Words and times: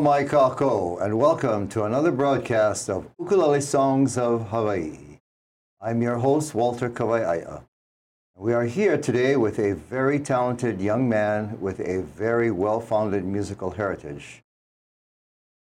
Mai 0.00 0.24
kako, 0.24 0.98
and 1.02 1.18
welcome 1.18 1.68
to 1.68 1.84
another 1.84 2.10
broadcast 2.10 2.88
of 2.88 3.06
Ukulele 3.18 3.60
Songs 3.60 4.16
of 4.16 4.48
Hawaii. 4.48 5.18
I'm 5.78 6.00
your 6.00 6.16
host, 6.16 6.54
Walter 6.54 6.88
Kawaiaea. 6.88 7.64
We 8.34 8.54
are 8.54 8.64
here 8.64 8.96
today 8.96 9.36
with 9.36 9.58
a 9.58 9.74
very 9.74 10.18
talented 10.18 10.80
young 10.80 11.06
man 11.06 11.60
with 11.60 11.80
a 11.80 12.00
very 12.00 12.50
well-founded 12.50 13.26
musical 13.26 13.72
heritage, 13.72 14.42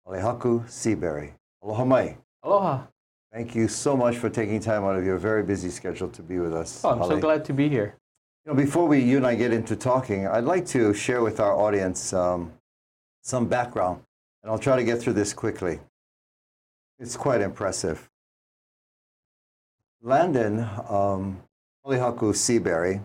Halehaku 0.06 0.70
Seabury. 0.70 1.34
Aloha 1.60 1.84
mai. 1.84 2.16
Aloha. 2.44 2.82
Thank 3.32 3.56
you 3.56 3.66
so 3.66 3.96
much 3.96 4.18
for 4.18 4.30
taking 4.30 4.60
time 4.60 4.84
out 4.84 4.94
of 4.94 5.04
your 5.04 5.18
very 5.18 5.42
busy 5.42 5.68
schedule 5.70 6.10
to 6.10 6.22
be 6.22 6.38
with 6.38 6.54
us. 6.54 6.84
Oh, 6.84 6.90
I'm 6.90 7.02
so 7.02 7.18
glad 7.18 7.44
to 7.46 7.52
be 7.52 7.68
here. 7.68 7.96
You 8.46 8.52
know, 8.52 8.56
before 8.56 8.86
we, 8.86 9.00
you 9.00 9.16
and 9.16 9.26
I 9.26 9.34
get 9.34 9.52
into 9.52 9.74
talking, 9.74 10.28
I'd 10.28 10.44
like 10.44 10.64
to 10.66 10.94
share 10.94 11.22
with 11.22 11.40
our 11.40 11.54
audience 11.54 12.12
um, 12.12 12.52
some 13.22 13.46
background, 13.48 14.02
and 14.48 14.54
I'll 14.54 14.58
try 14.58 14.76
to 14.76 14.82
get 14.84 14.98
through 14.98 15.12
this 15.12 15.34
quickly. 15.34 15.78
It's 16.98 17.18
quite 17.18 17.42
impressive. 17.42 18.08
Landon 20.00 20.60
um, 20.88 21.42
Polihaku 21.84 22.34
Seabury 22.34 23.02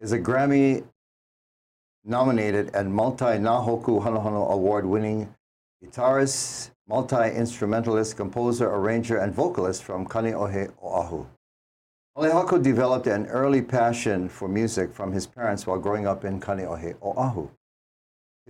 is 0.00 0.12
a 0.12 0.18
Grammy 0.20 0.84
nominated 2.04 2.70
and 2.72 2.94
multi 2.94 3.24
Nahoku 3.24 4.00
Hanohano 4.00 4.48
award 4.48 4.86
winning 4.86 5.34
guitarist, 5.84 6.70
multi 6.86 7.16
instrumentalist, 7.16 8.16
composer, 8.16 8.70
arranger, 8.70 9.16
and 9.16 9.34
vocalist 9.34 9.82
from 9.82 10.06
Kaneohe, 10.06 10.70
Oahu. 10.80 11.26
Halehaku 12.16 12.62
developed 12.62 13.08
an 13.08 13.26
early 13.26 13.60
passion 13.60 14.28
for 14.28 14.46
music 14.46 14.94
from 14.94 15.10
his 15.10 15.26
parents 15.26 15.66
while 15.66 15.80
growing 15.80 16.06
up 16.06 16.24
in 16.24 16.40
Kaneohe, 16.40 16.94
Oahu. 17.02 17.48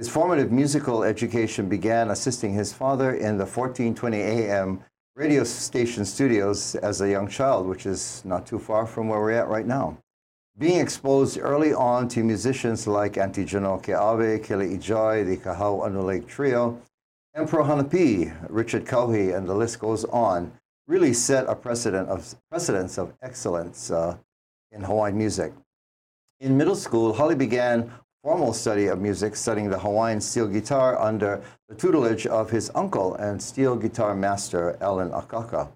His 0.00 0.08
formative 0.08 0.50
musical 0.50 1.04
education 1.04 1.68
began 1.68 2.10
assisting 2.10 2.54
his 2.54 2.72
father 2.72 3.16
in 3.16 3.36
the 3.36 3.44
1420 3.44 4.16
AM 4.16 4.82
radio 5.14 5.44
station 5.44 6.06
studios 6.06 6.74
as 6.76 7.02
a 7.02 7.10
young 7.10 7.28
child, 7.28 7.66
which 7.66 7.84
is 7.84 8.22
not 8.24 8.46
too 8.46 8.58
far 8.58 8.86
from 8.86 9.10
where 9.10 9.20
we're 9.20 9.32
at 9.32 9.48
right 9.48 9.66
now. 9.66 9.98
Being 10.56 10.80
exposed 10.80 11.38
early 11.38 11.74
on 11.74 12.08
to 12.08 12.24
musicians 12.24 12.86
like 12.86 13.18
Auntie 13.18 13.44
Genoa 13.44 13.78
Keawe, 13.78 14.42
Kele 14.42 14.64
Ijai, 14.64 15.26
the 15.26 15.36
Kahau 15.36 16.02
Lake 16.02 16.26
Trio, 16.26 16.80
Emperor 17.34 17.64
Hanapi, 17.64 18.34
Richard 18.48 18.86
Kauhi, 18.86 19.36
and 19.36 19.46
the 19.46 19.54
list 19.54 19.80
goes 19.80 20.06
on, 20.06 20.50
really 20.86 21.12
set 21.12 21.46
a 21.46 21.54
precedent 21.54 22.08
of 22.08 22.34
precedence 22.50 22.96
of 22.96 23.12
excellence 23.20 23.90
uh, 23.90 24.16
in 24.72 24.80
Hawaiian 24.80 25.18
music. 25.18 25.52
In 26.40 26.56
middle 26.56 26.74
school, 26.74 27.12
Holly 27.12 27.34
began 27.34 27.92
formal 28.22 28.52
study 28.52 28.86
of 28.86 29.00
music, 29.00 29.34
studying 29.34 29.70
the 29.70 29.78
Hawaiian 29.78 30.20
steel 30.20 30.46
guitar 30.46 30.98
under 31.00 31.42
the 31.68 31.74
tutelage 31.74 32.26
of 32.26 32.50
his 32.50 32.70
uncle 32.74 33.14
and 33.14 33.42
steel 33.42 33.76
guitar 33.76 34.14
master, 34.14 34.76
Alan 34.80 35.10
Akaka. 35.10 35.70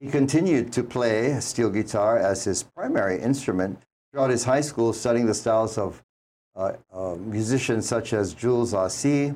He 0.00 0.10
continued 0.10 0.72
to 0.74 0.82
play 0.82 1.40
steel 1.40 1.70
guitar 1.70 2.18
as 2.18 2.44
his 2.44 2.62
primary 2.62 3.20
instrument 3.20 3.82
throughout 4.12 4.30
his 4.30 4.44
high 4.44 4.60
school, 4.60 4.92
studying 4.92 5.26
the 5.26 5.34
styles 5.34 5.78
of 5.78 6.02
uh, 6.54 6.72
uh, 6.92 7.14
musicians 7.16 7.88
such 7.88 8.12
as 8.12 8.34
Jules 8.34 8.74
Asi, 8.74 9.34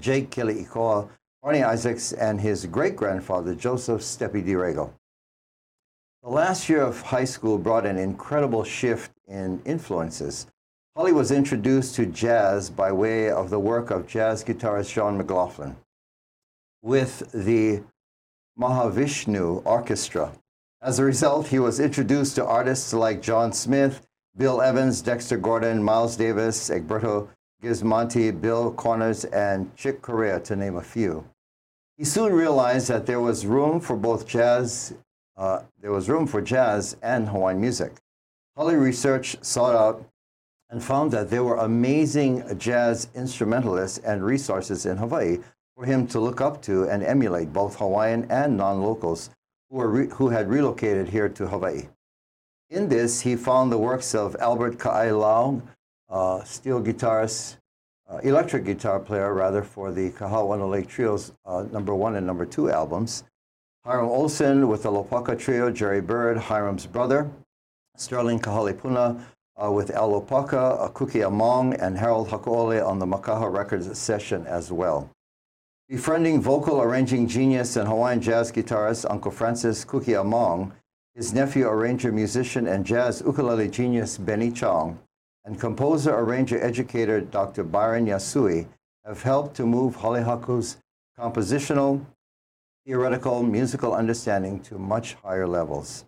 Jake 0.00 0.30
Keli'ikoa, 0.30 1.08
Barney 1.42 1.62
Isaacs, 1.62 2.12
and 2.12 2.40
his 2.40 2.66
great 2.66 2.96
grandfather, 2.96 3.54
Joseph 3.54 4.00
Steppy 4.00 4.44
DiRego. 4.44 4.90
The 6.22 6.30
last 6.30 6.68
year 6.68 6.82
of 6.82 7.00
high 7.00 7.24
school 7.24 7.58
brought 7.58 7.86
an 7.86 7.98
incredible 7.98 8.64
shift 8.64 9.12
in 9.28 9.62
influences. 9.64 10.46
Holly 10.98 11.12
was 11.12 11.30
introduced 11.30 11.94
to 11.94 12.06
jazz 12.06 12.70
by 12.70 12.90
way 12.90 13.30
of 13.30 13.50
the 13.50 13.60
work 13.60 13.92
of 13.92 14.08
jazz 14.08 14.42
guitarist 14.42 14.92
John 14.92 15.16
McLaughlin 15.16 15.76
with 16.82 17.30
the 17.30 17.84
Mahavishnu 18.58 19.62
Orchestra. 19.64 20.32
As 20.82 20.98
a 20.98 21.04
result, 21.04 21.46
he 21.46 21.60
was 21.60 21.78
introduced 21.78 22.34
to 22.34 22.44
artists 22.44 22.92
like 22.92 23.22
John 23.22 23.52
Smith, 23.52 24.08
Bill 24.36 24.60
Evans, 24.60 25.00
Dexter 25.00 25.36
Gordon, 25.36 25.80
Miles 25.80 26.16
Davis, 26.16 26.68
Egberto 26.68 27.28
Gismonti, 27.62 28.32
Bill 28.32 28.72
Connors, 28.72 29.24
and 29.26 29.72
Chick 29.76 30.02
Corea, 30.02 30.40
to 30.40 30.56
name 30.56 30.74
a 30.74 30.82
few. 30.82 31.24
He 31.96 32.04
soon 32.04 32.32
realized 32.32 32.88
that 32.88 33.06
there 33.06 33.20
was 33.20 33.46
room 33.46 33.78
for 33.78 33.96
both 33.96 34.26
jazz, 34.26 34.94
uh, 35.36 35.60
there 35.80 35.92
was 35.92 36.08
room 36.08 36.26
for 36.26 36.42
jazz 36.42 36.96
and 37.02 37.28
Hawaiian 37.28 37.60
music. 37.60 37.92
Holly 38.56 38.74
Research 38.74 39.36
sought 39.42 39.76
out 39.76 40.04
and 40.70 40.82
found 40.82 41.10
that 41.12 41.30
there 41.30 41.44
were 41.44 41.56
amazing 41.56 42.44
jazz 42.58 43.08
instrumentalists 43.14 43.98
and 43.98 44.24
resources 44.24 44.86
in 44.86 44.96
Hawaii 44.96 45.38
for 45.74 45.84
him 45.84 46.06
to 46.08 46.20
look 46.20 46.40
up 46.40 46.60
to 46.62 46.84
and 46.88 47.02
emulate, 47.02 47.52
both 47.52 47.76
Hawaiian 47.76 48.26
and 48.30 48.56
non 48.56 48.82
locals 48.82 49.30
who, 49.70 49.82
re- 49.84 50.08
who 50.08 50.28
had 50.28 50.48
relocated 50.48 51.08
here 51.08 51.28
to 51.28 51.46
Hawaii. 51.46 51.88
In 52.70 52.88
this, 52.88 53.20
he 53.20 53.36
found 53.36 53.72
the 53.72 53.78
works 53.78 54.14
of 54.14 54.36
Albert 54.40 54.78
Ka'ailau, 54.78 55.62
uh, 56.10 56.44
steel 56.44 56.82
guitarist, 56.82 57.56
uh, 58.10 58.18
electric 58.18 58.64
guitar 58.64 58.98
player, 58.98 59.32
rather, 59.32 59.62
for 59.62 59.92
the 59.92 60.10
Kahauanu 60.10 60.68
Lake 60.68 60.88
Trio's 60.88 61.32
uh, 61.46 61.64
number 61.70 61.94
one 61.94 62.16
and 62.16 62.26
number 62.26 62.44
two 62.44 62.70
albums. 62.70 63.24
Hiram 63.84 64.08
Olson 64.08 64.68
with 64.68 64.82
the 64.82 64.90
Lopaka 64.90 65.38
Trio, 65.38 65.70
Jerry 65.70 66.00
Byrd, 66.00 66.36
Hiram's 66.36 66.86
brother, 66.86 67.30
Sterling 67.96 68.38
Kahalepuna, 68.38 69.18
uh, 69.62 69.70
with 69.70 69.90
Al 69.90 70.20
Apaka, 70.20 71.24
uh, 71.24 71.26
Among, 71.26 71.74
and 71.74 71.98
Harold 71.98 72.28
Hakuole 72.28 72.86
on 72.86 72.98
the 72.98 73.06
Makaha 73.06 73.52
Records 73.52 73.98
session 73.98 74.46
as 74.46 74.70
well. 74.70 75.10
Befriending 75.88 76.40
vocal 76.40 76.82
arranging 76.82 77.26
genius 77.26 77.76
and 77.76 77.88
Hawaiian 77.88 78.20
jazz 78.20 78.52
guitarist 78.52 79.06
Uncle 79.10 79.30
Francis 79.30 79.84
Kuki 79.84 80.14
Among, 80.14 80.72
his 81.14 81.32
nephew, 81.32 81.66
arranger, 81.66 82.12
musician, 82.12 82.68
and 82.68 82.84
jazz 82.84 83.22
ukulele 83.24 83.68
genius 83.68 84.18
Benny 84.18 84.52
Chong, 84.52 84.98
and 85.44 85.58
composer, 85.58 86.14
arranger, 86.14 86.62
educator 86.62 87.20
Dr. 87.20 87.64
Byron 87.64 88.06
Yasui 88.06 88.66
have 89.04 89.22
helped 89.22 89.56
to 89.56 89.66
move 89.66 89.96
Halehaku's 89.96 90.76
compositional, 91.18 92.04
theoretical, 92.86 93.42
musical 93.42 93.94
understanding 93.94 94.60
to 94.60 94.78
much 94.78 95.14
higher 95.14 95.48
levels 95.48 96.04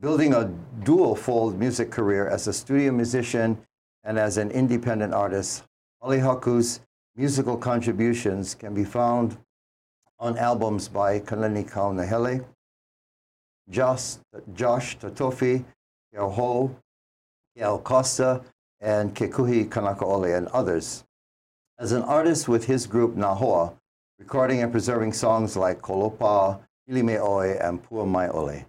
building 0.00 0.32
a 0.32 0.44
dual 0.84 1.16
fold 1.16 1.58
music 1.58 1.90
career 1.90 2.28
as 2.28 2.46
a 2.46 2.52
studio 2.52 2.92
musician 2.92 3.58
and 4.04 4.18
as 4.18 4.36
an 4.38 4.50
independent 4.52 5.12
artist. 5.12 5.64
Halehaku's 6.02 6.80
musical 7.16 7.56
contributions 7.56 8.54
can 8.54 8.74
be 8.74 8.84
found 8.84 9.36
on 10.20 10.38
albums 10.38 10.88
by 10.88 11.18
Kainani 11.18 11.68
Kahaunaele, 11.68 12.44
Josh, 13.68 14.16
Josh 14.54 14.96
Tatofi, 14.98 15.64
Kiao 16.14 16.32
Ho, 16.32 16.76
Kiao 17.56 17.82
Costa, 17.82 18.42
and 18.80 19.14
Kekuhi 19.14 19.68
Kanakaole, 19.68 20.36
and 20.36 20.46
others. 20.48 21.04
As 21.78 21.90
an 21.92 22.02
artist 22.02 22.48
with 22.48 22.64
his 22.64 22.86
group 22.86 23.16
Nahoa, 23.16 23.74
recording 24.18 24.62
and 24.62 24.70
preserving 24.70 25.12
songs 25.12 25.56
like 25.56 25.80
Kolopa, 25.80 26.60
Ilime 26.88 27.18
Oe, 27.20 27.58
and 27.60 27.82
Pua 27.84 28.06
Mai 28.06 28.28
Ole. 28.28 28.64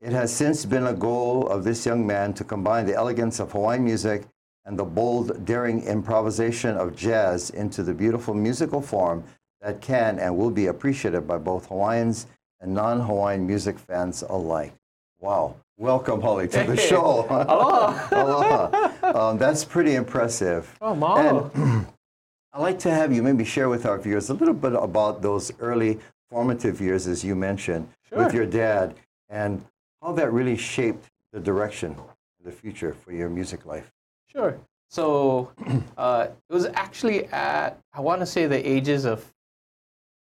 It 0.00 0.12
has 0.12 0.34
since 0.34 0.64
been 0.64 0.86
a 0.86 0.94
goal 0.94 1.46
of 1.48 1.62
this 1.62 1.84
young 1.84 2.06
man 2.06 2.32
to 2.34 2.44
combine 2.44 2.86
the 2.86 2.94
elegance 2.94 3.38
of 3.38 3.52
Hawaiian 3.52 3.84
music 3.84 4.24
and 4.64 4.78
the 4.78 4.84
bold, 4.84 5.44
daring 5.44 5.82
improvisation 5.84 6.76
of 6.76 6.96
jazz 6.96 7.50
into 7.50 7.82
the 7.82 7.92
beautiful 7.92 8.32
musical 8.32 8.80
form 8.80 9.22
that 9.60 9.82
can 9.82 10.18
and 10.18 10.34
will 10.38 10.50
be 10.50 10.66
appreciated 10.68 11.28
by 11.28 11.36
both 11.36 11.66
Hawaiians 11.66 12.26
and 12.60 12.72
non 12.72 13.00
Hawaiian 13.00 13.46
music 13.46 13.78
fans 13.78 14.22
alike. 14.22 14.72
Wow. 15.20 15.56
Welcome, 15.76 16.22
Holly, 16.22 16.48
to 16.48 16.62
the 16.64 16.76
Hey. 16.76 16.88
show. 16.88 17.26
Aloha. 17.30 18.08
Aloha. 18.12 19.28
Um, 19.30 19.36
that's 19.38 19.64
pretty 19.64 19.96
impressive. 19.96 20.74
Oh, 20.80 20.94
mahalo. 20.94 21.54
And 21.54 21.86
I'd 22.54 22.60
like 22.62 22.78
to 22.80 22.90
have 22.90 23.12
you 23.12 23.22
maybe 23.22 23.44
share 23.44 23.68
with 23.68 23.84
our 23.84 23.98
viewers 23.98 24.30
a 24.30 24.34
little 24.34 24.54
bit 24.54 24.72
about 24.72 25.20
those 25.20 25.52
early 25.60 25.98
formative 26.30 26.80
years, 26.80 27.06
as 27.06 27.22
you 27.22 27.34
mentioned, 27.34 27.86
with 28.10 28.32
your 28.32 28.46
dad, 28.46 28.94
and 29.28 29.62
how 30.02 30.12
that 30.12 30.32
really 30.32 30.56
shaped 30.56 31.06
the 31.32 31.40
direction 31.40 31.92
of 31.92 32.44
the 32.44 32.52
future 32.52 32.94
for 32.94 33.12
your 33.12 33.28
music 33.28 33.66
life. 33.66 33.90
Sure. 34.26 34.58
So 34.88 35.52
uh, 35.98 36.28
it 36.48 36.52
was 36.52 36.66
actually 36.74 37.26
at, 37.26 37.78
I 37.92 38.00
want 38.00 38.20
to 38.20 38.26
say, 38.26 38.46
the 38.46 38.68
ages 38.68 39.04
of 39.04 39.24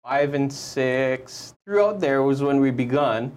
five 0.03 0.33
and 0.33 0.51
six. 0.51 1.55
Throughout 1.65 1.99
there 1.99 2.23
was 2.23 2.41
when 2.43 2.59
we 2.59 2.71
begun. 2.71 3.35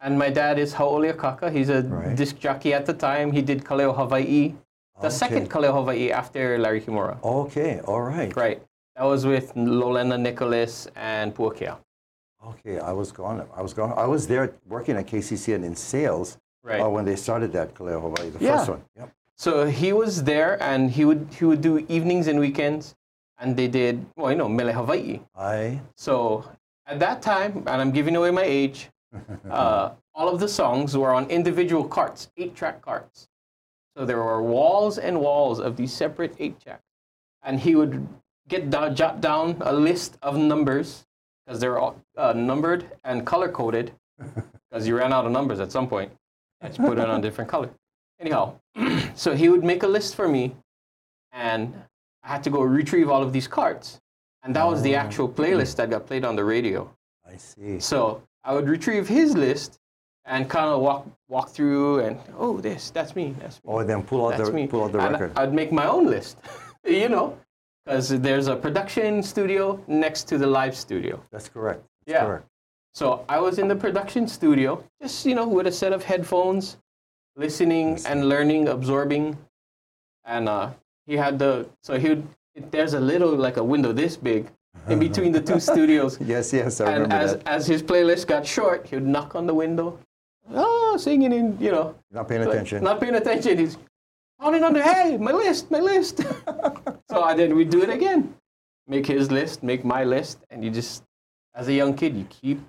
And 0.00 0.16
my 0.18 0.30
dad 0.30 0.58
is 0.60 0.72
Haole 0.72 1.02
Akaka. 1.12 1.52
He's 1.52 1.68
a 1.70 1.82
Right. 1.82 2.14
disc 2.16 2.38
jockey 2.38 2.72
at 2.72 2.86
the 2.86 2.94
time. 2.94 3.32
He 3.32 3.42
did 3.42 3.64
Kaleo 3.64 3.94
Hawaii, 3.94 4.54
the 5.00 5.06
Okay. 5.08 5.10
second 5.10 5.50
Kaleo 5.50 5.72
Hawaii 5.72 6.12
after 6.12 6.56
Larry 6.58 6.80
Kimura. 6.80 7.18
Okay, 7.24 7.80
all 7.80 8.02
right. 8.02 8.34
Right. 8.36 8.62
That 8.94 9.04
was 9.04 9.26
with 9.26 9.52
Lolena 9.56 10.16
Nicholas 10.16 10.86
and 10.94 11.34
Puakea. 11.34 11.78
Okay, 12.46 12.78
I 12.78 12.92
was 12.92 13.10
gone. 13.12 13.46
I 13.54 13.62
was 13.62 13.74
gone. 13.74 13.92
I 13.98 14.06
was 14.06 14.26
there 14.26 14.54
working 14.66 14.96
at 14.96 15.06
KCC 15.06 15.54
and 15.54 15.64
in 15.64 15.74
sales 15.74 16.38
Right. 16.62 16.80
uh, 16.80 16.88
when 16.88 17.04
they 17.04 17.16
started 17.16 17.52
that 17.52 17.74
Kaleo 17.74 18.00
Hawaii, 18.00 18.30
the 18.30 18.38
Yeah. 18.44 18.58
first 18.58 18.70
one. 18.70 18.84
Yep. 18.96 19.10
So 19.36 19.66
he 19.66 19.92
was 19.92 20.24
there, 20.24 20.60
and 20.62 20.90
he 20.90 21.04
would 21.04 21.28
he 21.38 21.44
would 21.44 21.60
do 21.60 21.78
evenings 21.88 22.26
and 22.26 22.38
weekends, 22.40 22.94
and 23.38 23.56
they 23.56 23.68
did, 23.68 24.04
well, 24.16 24.30
you 24.32 24.36
know, 24.38 24.48
Mele 24.48 24.72
Hawaii. 24.72 25.20
I. 25.36 25.80
So 25.94 26.44
at 26.86 26.98
that 27.00 27.22
time, 27.22 27.58
and 27.66 27.80
I'm 27.82 27.92
giving 27.92 28.16
away 28.16 28.30
my 28.30 28.42
age, 28.44 28.90
uh, 29.50 29.90
all 30.14 30.28
of 30.28 30.40
the 30.40 30.48
songs 30.48 30.96
were 30.96 31.12
on 31.14 31.28
individual 31.30 31.84
carts, 31.84 32.30
eight 32.36 32.54
track 32.54 32.82
carts. 32.82 33.28
So 33.96 34.04
there 34.04 34.18
were 34.22 34.42
walls 34.42 34.98
and 34.98 35.20
walls 35.20 35.58
of 35.60 35.76
these 35.76 35.92
separate 35.92 36.34
eight 36.38 36.60
track. 36.60 36.82
And 37.42 37.58
he 37.60 37.74
would 37.74 38.06
get 38.48 38.70
down, 38.70 38.94
jot 38.94 39.20
down 39.20 39.56
a 39.60 39.72
list 39.72 40.18
of 40.22 40.36
numbers 40.36 41.06
because 41.48 41.60
they're 41.60 41.78
all 41.78 41.96
uh, 42.18 42.34
numbered 42.34 42.84
and 43.04 43.26
color 43.26 43.48
coded 43.48 43.90
because 44.70 44.86
you 44.86 44.96
ran 44.96 45.12
out 45.14 45.24
of 45.24 45.32
numbers 45.32 45.60
at 45.60 45.72
some 45.72 45.88
point. 45.88 46.12
I 46.60 46.68
to 46.68 46.82
put 46.82 46.98
it 46.98 47.08
on 47.08 47.20
a 47.20 47.22
different 47.28 47.48
color. 47.50 47.70
Anyhow, 48.20 48.54
so 49.14 49.34
he 49.34 49.48
would 49.48 49.64
make 49.64 49.82
a 49.82 49.86
list 49.86 50.14
for 50.14 50.28
me, 50.28 50.54
and 51.32 51.72
I 52.22 52.28
had 52.28 52.42
to 52.44 52.50
go 52.50 52.60
retrieve 52.60 53.08
all 53.08 53.22
of 53.22 53.32
these 53.32 53.48
cards. 53.48 54.00
And 54.42 54.54
that 54.56 54.66
was 54.66 54.82
the 54.82 54.94
Oh. 54.96 54.98
actual 55.00 55.28
playlist 55.28 55.76
that 55.76 55.88
got 55.90 56.06
played 56.06 56.24
on 56.24 56.36
the 56.36 56.44
radio. 56.44 56.90
I 57.26 57.36
see. 57.36 57.80
So 57.80 58.22
I 58.44 58.54
would 58.54 58.68
retrieve 58.68 59.08
his 59.08 59.34
list 59.34 59.78
and 60.26 60.48
kind 60.50 60.66
of 60.68 60.80
walk 60.80 61.06
walk 61.28 61.48
through 61.50 62.00
and 62.00 62.18
oh 62.38 62.58
this 62.60 62.90
that's 62.90 63.14
me 63.16 63.34
that's 63.40 63.56
me 63.56 63.70
Oh, 63.72 63.82
then 63.82 64.02
pull 64.02 64.26
out 64.26 64.36
that's 64.36 64.48
the 64.50 64.54
me. 64.54 64.66
pull 64.66 64.84
out 64.84 64.92
the 64.92 64.98
and 65.00 65.12
record. 65.12 65.32
I'd 65.36 65.54
make 65.54 65.72
my 65.72 65.86
own 65.86 66.06
list, 66.06 66.36
you 66.84 67.08
know, 67.08 67.36
because 67.88 68.08
there's 68.20 68.48
a 68.48 68.56
production 68.56 69.22
studio 69.22 69.82
next 69.86 70.24
to 70.28 70.36
the 70.36 70.46
live 70.46 70.76
studio. 70.76 71.22
That's 71.32 71.48
correct. 71.48 71.82
That's 72.06 72.14
Yeah. 72.16 72.26
correct. 72.26 72.46
So 72.94 73.24
I 73.28 73.40
was 73.40 73.58
in 73.58 73.66
the 73.68 73.76
production 73.76 74.28
studio, 74.28 74.84
just 75.00 75.24
you 75.24 75.34
know, 75.34 75.48
with 75.48 75.66
a 75.66 75.72
set 75.72 75.92
of 75.94 76.04
headphones, 76.04 76.76
listening 77.36 77.98
and 78.06 78.28
learning, 78.28 78.68
absorbing, 78.68 79.38
and 80.24 80.48
uh, 80.50 80.70
he 81.06 81.16
had 81.16 81.38
the 81.38 81.66
so 81.82 81.98
he 81.98 82.08
would. 82.10 82.26
There's 82.70 82.92
a 82.94 83.00
little 83.00 83.34
like 83.36 83.56
a 83.56 83.62
window 83.64 83.92
this 83.92 84.16
big 84.16 84.50
in 84.88 84.98
between 85.08 85.32
the 85.32 85.40
two 85.40 85.60
studios, 85.60 86.18
Yes, 86.20 86.52
yes, 86.52 86.80
I 86.80 86.84
and 86.92 87.02
remember 87.04 87.14
as 87.24 87.32
that. 87.36 87.48
as 87.48 87.66
his 87.66 87.82
playlist 87.82 88.26
got 88.26 88.44
short, 88.44 88.86
he 88.88 88.96
would 88.96 89.06
knock 89.06 89.34
on 89.36 89.46
the 89.46 89.54
window, 89.54 89.98
oh, 90.52 90.96
singing 90.98 91.32
in 91.32 91.56
you 91.60 91.70
know, 91.70 91.94
Not 92.10 92.28
paying 92.28 92.42
attention. 92.42 92.82
not 92.82 93.00
paying 93.00 93.14
attention. 93.14 93.58
He's 93.58 93.78
on 94.40 94.72
the 94.72 94.82
hey, 94.82 95.16
my 95.16 95.32
list, 95.32 95.70
my 95.70 95.80
list. 95.80 96.18
so 97.10 97.22
I 97.22 97.34
then 97.34 97.54
we 97.56 97.64
do 97.64 97.82
it 97.82 97.90
again, 97.90 98.34
make 98.86 99.06
his 99.06 99.30
list, 99.30 99.62
make 99.62 99.84
my 99.84 100.04
list, 100.04 100.38
and 100.50 100.64
you 100.64 100.70
just 100.70 101.02
as 101.54 101.68
a 101.68 101.72
young 101.72 101.94
kid 101.94 102.16
you 102.16 102.24
keep 102.30 102.60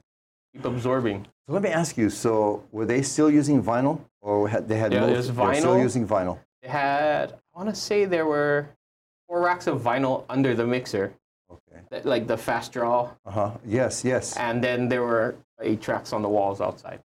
keep 0.53 0.65
absorbing. 0.65 1.25
So 1.47 1.53
let 1.53 1.61
me 1.61 1.69
ask 1.69 1.97
you. 1.97 2.09
So 2.09 2.63
were 2.71 2.85
they 2.85 3.01
still 3.01 3.29
using 3.29 3.61
vinyl, 3.63 4.01
or 4.21 4.47
had, 4.49 4.67
they 4.67 4.77
had 4.77 4.93
Yeah, 4.93 5.01
most, 5.01 5.13
there's 5.13 5.27
they 5.27 5.43
were 5.43 5.53
still 5.55 5.77
using 5.79 6.07
vinyl? 6.07 6.39
They 6.61 6.69
had 6.69 7.33
I 7.53 7.57
want 7.57 7.69
to 7.69 7.75
say 7.75 8.05
there 8.05 8.25
were 8.25 8.67
four 9.27 9.41
racks 9.41 9.67
of 9.67 9.81
vinyl 9.81 10.25
under 10.29 10.55
the 10.55 10.65
mixer, 10.65 11.13
Okay. 11.51 11.81
that- 11.91 12.05
like 12.05 12.27
the 12.27 12.37
fast 12.37 12.71
draw, 12.73 13.11
Uh 13.25 13.31
huh. 13.31 13.51
Yes, 13.65 14.03
yes. 14.03 14.35
and 14.37 14.63
then 14.63 14.89
there 14.89 15.03
were 15.03 15.35
eight 15.61 15.81
tracks 15.81 16.13
on 16.13 16.21
the 16.21 16.29
walls 16.29 16.61
outside. 16.61 16.99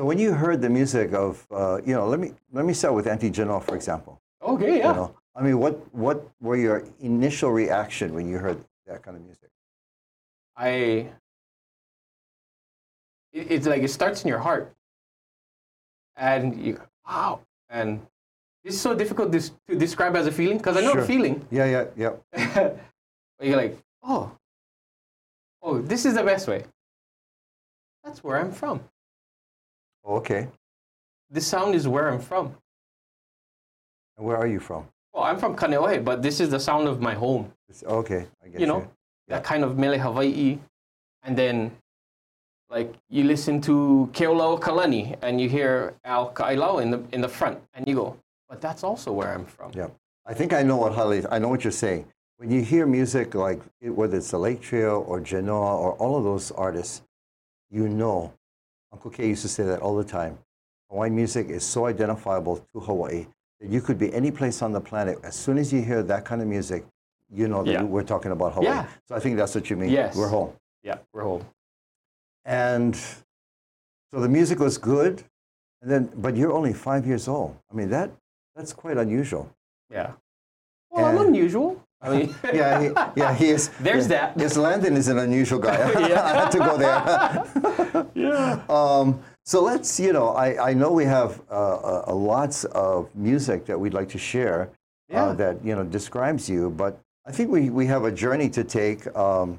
So 0.00 0.06
when 0.06 0.18
you 0.18 0.32
heard 0.32 0.62
the 0.62 0.70
music 0.70 1.12
of, 1.12 1.46
uh, 1.50 1.78
you 1.84 1.92
know, 1.92 2.08
let 2.08 2.18
me 2.18 2.32
let 2.52 2.64
me 2.64 2.72
start 2.72 2.94
with 2.94 3.06
Auntie 3.06 3.28
Genoa, 3.28 3.60
for 3.60 3.74
example. 3.76 4.18
Okay, 4.40 4.78
yeah. 4.78 4.88
You 4.88 4.94
know, 4.94 5.14
I 5.36 5.42
mean, 5.42 5.58
what 5.58 5.74
what 5.94 6.26
were 6.40 6.56
your 6.56 6.84
initial 7.00 7.50
reaction 7.50 8.14
when 8.14 8.26
you 8.26 8.38
heard 8.38 8.64
that 8.86 9.02
kind 9.02 9.14
of 9.18 9.22
music? 9.22 9.50
I. 10.56 10.70
it- 13.36 13.50
It's 13.52 13.66
like 13.66 13.82
it 13.82 13.90
starts 13.90 14.22
in 14.24 14.28
your 14.28 14.38
heart, 14.38 14.72
and 16.16 16.56
you 16.56 16.80
wow, 17.06 17.40
and 17.68 18.00
it's 18.64 18.80
so 18.80 18.94
difficult 18.94 19.30
dis- 19.30 19.52
to 19.68 19.76
describe 19.76 20.16
as 20.16 20.26
a 20.26 20.32
feeling 20.32 20.56
because 20.56 20.78
I 20.78 20.80
know 20.80 20.92
Sure. 20.96 21.04
a 21.04 21.12
feeling. 21.12 21.46
Yeah, 21.50 21.66
yeah, 21.74 21.84
yeah. 22.02 22.12
but 23.36 23.44
you're 23.46 23.60
like, 23.64 23.76
oh, 24.02 24.32
oh, 25.60 25.76
this 25.82 26.06
is 26.06 26.14
the 26.14 26.24
best 26.24 26.48
way. 26.48 26.64
That's 28.02 28.24
where 28.24 28.38
I'm 28.40 28.50
from. 28.52 28.80
Okay. 30.06 30.48
This 31.30 31.46
sound 31.46 31.74
is 31.74 31.86
where 31.86 32.08
I'm 32.08 32.20
from. 32.20 32.54
And 34.16 34.26
where 34.26 34.36
are 34.36 34.46
you 34.46 34.60
from? 34.60 34.86
Well, 35.12 35.24
I'm 35.24 35.38
from 35.38 35.56
Kaneohe, 35.56 36.04
but 36.04 36.22
this 36.22 36.40
is 36.40 36.50
the 36.50 36.60
sound 36.60 36.88
of 36.88 37.00
my 37.00 37.14
home. 37.14 37.52
It's, 37.68 37.82
okay, 37.84 38.26
I 38.44 38.48
get 38.48 38.60
You 38.60 38.66
know, 38.66 38.80
Yeah. 38.80 39.36
that 39.36 39.44
kind 39.44 39.64
of 39.64 39.78
Mele 39.78 39.98
Hawaii. 39.98 40.58
And 41.22 41.36
then, 41.36 41.72
like, 42.68 42.94
you 43.08 43.24
listen 43.24 43.60
to 43.62 44.08
Keolau 44.12 44.58
Kalani 44.60 45.16
and 45.22 45.40
you 45.40 45.48
hear 45.48 45.94
Al 46.04 46.32
Kailau 46.32 46.80
in 46.82 46.90
the, 46.90 47.02
in 47.12 47.20
the 47.20 47.28
front, 47.28 47.58
and 47.74 47.86
you 47.86 47.94
go, 47.94 48.16
but 48.48 48.60
that's 48.60 48.82
also 48.84 49.12
where 49.12 49.32
I'm 49.32 49.44
from. 49.44 49.72
Yeah. 49.74 49.88
I 50.26 50.34
think 50.34 50.52
I 50.52 50.62
know 50.62 50.76
what 50.76 50.92
Holly. 50.92 51.24
I 51.30 51.38
know 51.38 51.48
what 51.48 51.64
you're 51.64 51.72
saying. 51.72 52.06
When 52.36 52.50
you 52.50 52.62
hear 52.62 52.86
music 52.86 53.34
like 53.34 53.60
whether 53.82 54.16
it's 54.16 54.30
the 54.30 54.38
Lake 54.38 54.60
Trio 54.60 55.00
or 55.02 55.20
Genoa 55.20 55.76
or 55.76 55.92
all 55.94 56.16
of 56.16 56.24
those 56.24 56.50
artists, 56.52 57.02
you 57.70 57.88
know. 57.88 58.32
Uncle 58.92 59.10
K 59.10 59.28
used 59.28 59.42
to 59.42 59.48
say 59.48 59.62
that 59.64 59.80
all 59.80 59.96
the 59.96 60.04
time. 60.04 60.38
Hawaiian 60.90 61.14
music 61.14 61.48
is 61.48 61.62
so 61.64 61.86
identifiable 61.86 62.56
to 62.72 62.80
Hawaii 62.80 63.26
that 63.60 63.70
you 63.70 63.80
could 63.80 63.98
be 63.98 64.12
any 64.12 64.30
place 64.30 64.62
on 64.62 64.72
the 64.72 64.80
planet. 64.80 65.18
As 65.22 65.36
soon 65.36 65.58
as 65.58 65.72
you 65.72 65.82
hear 65.82 66.02
that 66.02 66.24
kind 66.24 66.42
of 66.42 66.48
music, 66.48 66.84
you 67.32 67.46
know 67.46 67.62
that 67.62 67.70
Yeah. 67.72 67.82
we're 67.82 68.02
talking 68.02 68.32
about 68.32 68.54
Hawaii. 68.54 68.74
Yeah. 68.74 68.86
So 69.06 69.14
I 69.14 69.20
think 69.20 69.36
that's 69.36 69.54
what 69.54 69.70
you 69.70 69.76
mean. 69.76 69.90
Yes. 69.90 70.16
We're 70.16 70.28
home. 70.28 70.52
Yeah, 70.82 70.98
we're 71.12 71.22
home. 71.22 71.44
And 72.44 72.96
so 72.96 74.18
the 74.20 74.28
music 74.28 74.58
was 74.58 74.78
good, 74.78 75.22
and 75.82 75.90
then 75.90 76.10
but 76.16 76.36
you're 76.36 76.52
only 76.52 76.72
five 76.72 77.06
years 77.06 77.28
old. 77.28 77.56
I 77.70 77.74
mean 77.74 77.90
that 77.90 78.10
that's 78.56 78.72
quite 78.72 78.96
unusual. 78.96 79.48
Yeah. 79.90 80.12
Well, 80.90 81.04
I'm 81.04 81.18
unusual. 81.28 81.80
I 82.02 82.16
mean, 82.16 82.34
Yeah, 82.54 82.80
he, 82.82 82.88
yeah, 83.16 83.34
he 83.34 83.48
is. 83.50 83.68
There's 83.80 84.04
yeah. 84.08 84.32
that. 84.32 84.38
Yes, 84.40 84.56
Landon 84.56 84.96
is 84.96 85.08
an 85.08 85.18
unusual 85.18 85.58
guy. 85.58 85.76
Yeah. 86.08 86.22
I 86.30 86.32
had 86.40 86.50
to 86.52 86.58
go 86.58 86.76
there. 86.78 88.06
yeah. 88.14 88.62
um, 88.68 89.20
so 89.44 89.62
let's, 89.62 89.98
you 90.00 90.12
know, 90.12 90.28
I, 90.30 90.70
I 90.70 90.74
know 90.74 90.92
we 90.92 91.04
have 91.04 91.40
uh, 91.50 92.04
uh, 92.08 92.14
lots 92.14 92.64
of 92.64 93.08
music 93.14 93.66
that 93.66 93.78
we'd 93.78 93.94
like 93.94 94.08
to 94.10 94.18
share 94.18 94.70
Yeah. 95.08 95.24
uh, 95.26 95.32
that, 95.34 95.64
you 95.64 95.74
know, 95.74 95.84
describes 95.84 96.48
you, 96.48 96.70
but 96.70 96.98
I 97.26 97.32
think 97.32 97.50
we, 97.50 97.68
we 97.70 97.86
have 97.86 98.04
a 98.04 98.12
journey 98.12 98.48
to 98.50 98.64
take 98.64 99.06
um, 99.16 99.58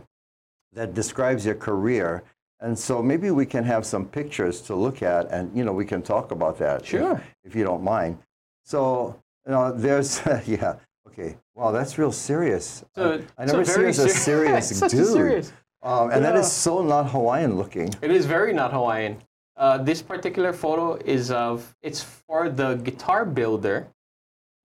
that 0.73 0.93
describes 0.93 1.45
your 1.45 1.55
career. 1.55 2.23
And 2.59 2.77
so 2.77 3.01
maybe 3.01 3.31
we 3.31 3.45
can 3.45 3.63
have 3.63 3.85
some 3.85 4.05
pictures 4.05 4.61
to 4.61 4.75
look 4.75 5.01
at 5.03 5.29
and, 5.31 5.55
you 5.55 5.63
know, 5.65 5.73
we 5.73 5.85
can 5.85 6.01
talk 6.01 6.31
about 6.31 6.57
that. 6.59 6.81
if- 6.81 6.87
Sure. 6.87 7.21
If, 7.43 7.55
you 7.55 7.63
don't 7.63 7.83
mind. 7.83 8.17
So, 8.65 9.15
you 9.45 9.51
know, 9.51 9.71
there's, 9.71 10.21
yeah, 10.47 10.75
okay. 11.11 11.37
Wow, 11.55 11.71
that's 11.71 11.97
real 11.97 12.11
serious. 12.11 12.83
So, 12.95 13.21
I 13.37 13.45
so 13.45 13.53
never 13.57 13.65
see 13.65 13.85
as 13.85 13.99
a 13.99 14.09
ser- 14.09 14.17
serious 14.17 14.79
dude. 14.79 14.93
A 14.93 15.05
serious. 15.05 15.53
Um, 15.83 16.11
and 16.11 16.23
that 16.23 16.35
Yeah. 16.35 16.41
is 16.41 16.51
so 16.51 16.81
not 16.83 17.09
Hawaiian 17.11 17.57
looking. 17.57 17.89
It 18.01 18.11
is 18.11 18.25
very 18.25 18.53
not 18.53 18.71
Hawaiian. 18.71 19.17
Uh, 19.57 19.77
this 19.77 20.01
particular 20.01 20.53
photo 20.53 20.95
is 21.05 21.31
of, 21.31 21.75
it's 21.81 22.01
for 22.03 22.49
the 22.49 22.75
guitar 22.75 23.25
builder. 23.25 23.87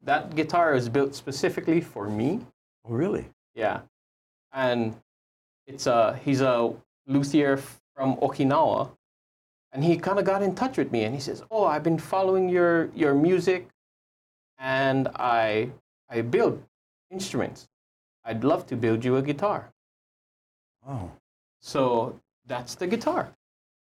That 0.02 0.34
guitar 0.36 0.74
is 0.74 0.88
built 0.88 1.14
specifically 1.14 1.80
for 1.80 2.08
me. 2.08 2.40
Oh, 2.84 2.92
really? 2.92 3.26
Yeah. 3.54 3.80
And 4.52 4.94
it's 5.66 5.86
a, 5.86 6.18
he's 6.24 6.40
a 6.40 6.72
luthier 7.06 7.58
from 7.94 8.16
Okinawa. 8.16 8.90
And 9.72 9.82
he 9.84 9.96
kind 9.98 10.18
of 10.18 10.24
got 10.24 10.42
in 10.42 10.54
touch 10.54 10.78
with 10.78 10.92
me 10.92 11.04
and 11.04 11.14
he 11.14 11.20
says, 11.20 11.42
Oh, 11.50 11.64
I've 11.64 11.82
been 11.82 11.98
following 11.98 12.48
your, 12.48 12.90
your 12.94 13.14
music 13.14 13.68
and 14.58 15.08
I, 15.16 15.70
I 16.08 16.20
build 16.22 16.62
instruments. 17.10 17.68
I'd 18.24 18.44
love 18.44 18.66
to 18.66 18.76
build 18.76 19.04
you 19.04 19.16
a 19.16 19.22
guitar. 19.22 19.70
Oh. 20.88 21.10
So 21.60 22.18
that's 22.46 22.74
the 22.74 22.86
guitar. 22.86 23.30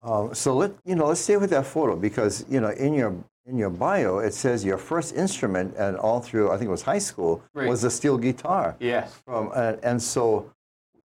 Um, 0.04 0.34
so 0.34 0.56
let 0.56 0.72
you 0.86 0.96
know. 0.96 1.08
Let's 1.08 1.22
stay 1.22 1.38
with 1.38 1.50
that 1.50 1.66
photo 1.66 1.96
because 1.96 2.46
you 2.50 2.62
know 2.62 2.70
in 2.70 2.94
your 2.94 3.16
in 3.46 3.58
your 3.58 3.70
bio 3.70 4.20
it 4.20 4.34
says 4.34 4.64
your 4.64 4.78
first 4.78 5.16
instrument 5.16 5.74
and 5.78 5.98
all 5.98 6.20
through 6.20 6.52
I 6.52 6.58
think 6.58 6.68
it 6.68 6.72
was 6.72 6.84
high 6.84 7.00
school 7.00 7.42
Right. 7.54 7.68
was 7.68 7.84
a 7.84 7.90
steel 7.90 8.18
guitar. 8.18 8.76
Yes. 8.80 9.22
From 9.26 9.52
uh, 9.54 9.74
and 9.84 10.02
so 10.02 10.52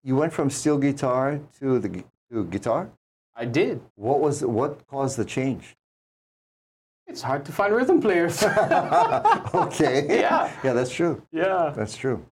you 0.04 0.14
went 0.16 0.32
from 0.32 0.50
steel 0.50 0.78
guitar 0.78 1.40
to 1.60 1.78
the 1.78 2.04
to 2.30 2.44
guitar. 2.44 2.90
I 3.34 3.46
did. 3.46 3.80
What 3.96 4.20
was 4.20 4.44
what 4.44 4.86
caused 4.86 5.16
the 5.16 5.24
change? 5.24 5.74
It's 7.12 7.20
hard 7.20 7.44
to 7.44 7.52
find 7.52 7.74
rhythm 7.74 8.00
players. 8.00 8.42
okay. 9.54 10.06
Yeah. 10.08 10.50
Yeah, 10.64 10.72
that's 10.72 10.90
true. 10.90 11.20
yeah. 11.30 11.70
That's 11.76 11.94
true. 11.94 12.24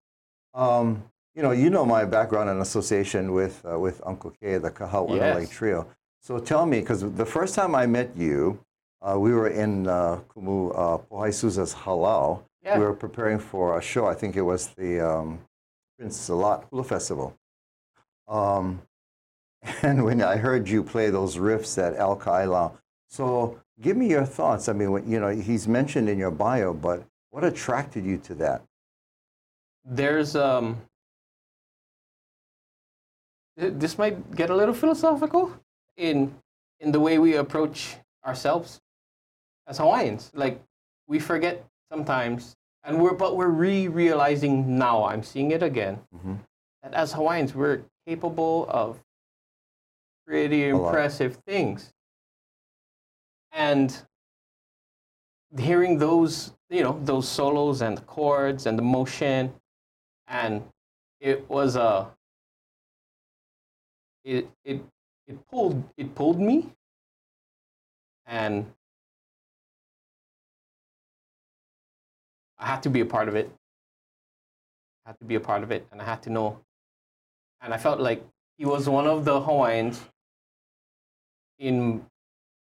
Um, 0.54 1.04
you 1.36 1.44
know, 1.44 1.52
you 1.52 1.70
know 1.70 1.86
my 1.86 2.06
background 2.06 2.50
and 2.50 2.62
association 2.62 3.34
with 3.34 3.62
uh, 3.70 3.78
with 3.78 4.02
Uncle 4.06 4.32
K, 4.42 4.58
the 4.58 4.72
Kahau 4.72 5.14
Yes. 5.14 5.50
Trio. 5.50 5.86
So 6.22 6.40
tell 6.40 6.66
me, 6.66 6.80
because 6.80 7.02
the 7.02 7.26
first 7.26 7.56
time 7.56 7.76
I 7.76 7.88
met 7.88 8.16
you, 8.16 8.58
uh, 9.02 9.20
we 9.20 9.34
were 9.34 9.50
in 9.50 9.88
uh, 9.88 10.22
Kumu 10.30 10.72
uh, 10.72 10.98
Pohai 11.12 11.34
Souza's 11.34 11.74
Halau. 11.74 12.42
Yeah. 12.64 12.78
We 12.80 12.86
were 12.86 12.94
preparing 12.94 13.38
for 13.40 13.78
a 13.78 13.82
show. 13.82 14.06
I 14.08 14.14
think 14.14 14.38
it 14.38 14.42
was 14.54 14.68
the 14.78 15.02
um, 15.02 15.40
Prince 15.98 16.30
Lot 16.30 16.68
Hula 16.72 16.86
Festival. 16.86 17.36
Um, 18.30 18.82
and 19.82 20.06
when 20.06 20.22
I 20.22 20.38
heard 20.38 20.70
you 20.70 20.84
play 20.84 21.10
those 21.10 21.36
riffs 21.36 21.78
at 21.78 21.98
Al 21.98 22.18
Kaila, 22.18 22.72
so 23.10 23.60
give 23.82 23.96
me 23.98 24.10
your 24.10 24.26
thoughts. 24.26 24.68
I 24.70 24.74
mean, 24.74 24.90
you 25.10 25.20
know, 25.20 25.30
he's 25.30 25.68
mentioned 25.68 26.10
in 26.10 26.18
your 26.20 26.32
bio, 26.32 26.74
but 26.74 27.04
what 27.32 27.44
attracted 27.44 28.06
you 28.06 28.18
to 28.20 28.36
that? 28.36 28.62
there's 29.92 30.36
um, 30.36 30.78
this 33.56 33.98
might 33.98 34.36
get 34.36 34.50
a 34.50 34.56
little 34.56 34.74
philosophical 34.74 35.52
in 35.98 36.34
in 36.80 36.92
the 36.92 37.00
way 37.00 37.18
we 37.18 37.36
approach 37.36 37.96
ourselves 38.26 38.80
as 39.68 39.78
Hawaiians. 39.78 40.32
Like 40.34 40.62
we 41.08 41.20
forget 41.20 41.66
sometimes, 41.92 42.56
and 42.84 43.02
we're 43.02 43.14
but 43.16 43.36
we're 43.36 43.48
re-realizing 43.48 44.78
now. 44.78 45.06
I'm 45.06 45.24
seeing 45.24 45.52
it 45.52 45.64
again 45.64 46.00
Mhm. 46.16 46.38
that 46.84 46.94
as 46.94 47.14
Hawaiians 47.14 47.56
we're 47.56 47.82
capable 48.06 48.68
of 48.70 49.00
pretty 50.28 50.70
impressive 50.70 51.38
things, 51.48 51.94
and 53.52 54.04
hearing 55.58 55.98
those 55.98 56.54
you 56.70 56.84
know 56.84 57.00
those 57.04 57.28
solos 57.28 57.82
and 57.82 57.98
the 57.98 58.02
chords 58.02 58.66
and 58.66 58.78
the 58.78 58.84
motion 58.84 59.52
and 60.28 60.64
it 61.20 61.50
was 61.50 61.76
a 61.76 62.08
it 64.24 64.48
it 64.64 64.82
it 65.28 65.48
pulled 65.50 65.84
it 65.98 66.14
pulled 66.14 66.40
me 66.40 66.70
and 68.28 68.66
I 72.60 72.68
had 72.68 72.84
to 72.84 72.90
be 72.90 73.00
a 73.00 73.06
part 73.06 73.30
of 73.30 73.36
it. 73.36 73.50
I 75.06 75.10
had 75.10 75.20
to 75.20 75.26
be 75.26 75.36
a 75.36 75.40
part 75.40 75.64
of 75.64 75.72
it 75.72 75.88
and 75.92 76.02
I 76.02 76.06
had 76.06 76.22
to 76.24 76.30
know 76.30 76.60
and 77.62 77.74
I 77.74 77.78
felt 77.78 78.00
like 78.00 78.24
he 78.58 78.66
was 78.66 78.88
one 78.88 79.08
of 79.08 79.26
the 79.26 79.42
Hawaiians 79.42 80.02
in 81.58 82.06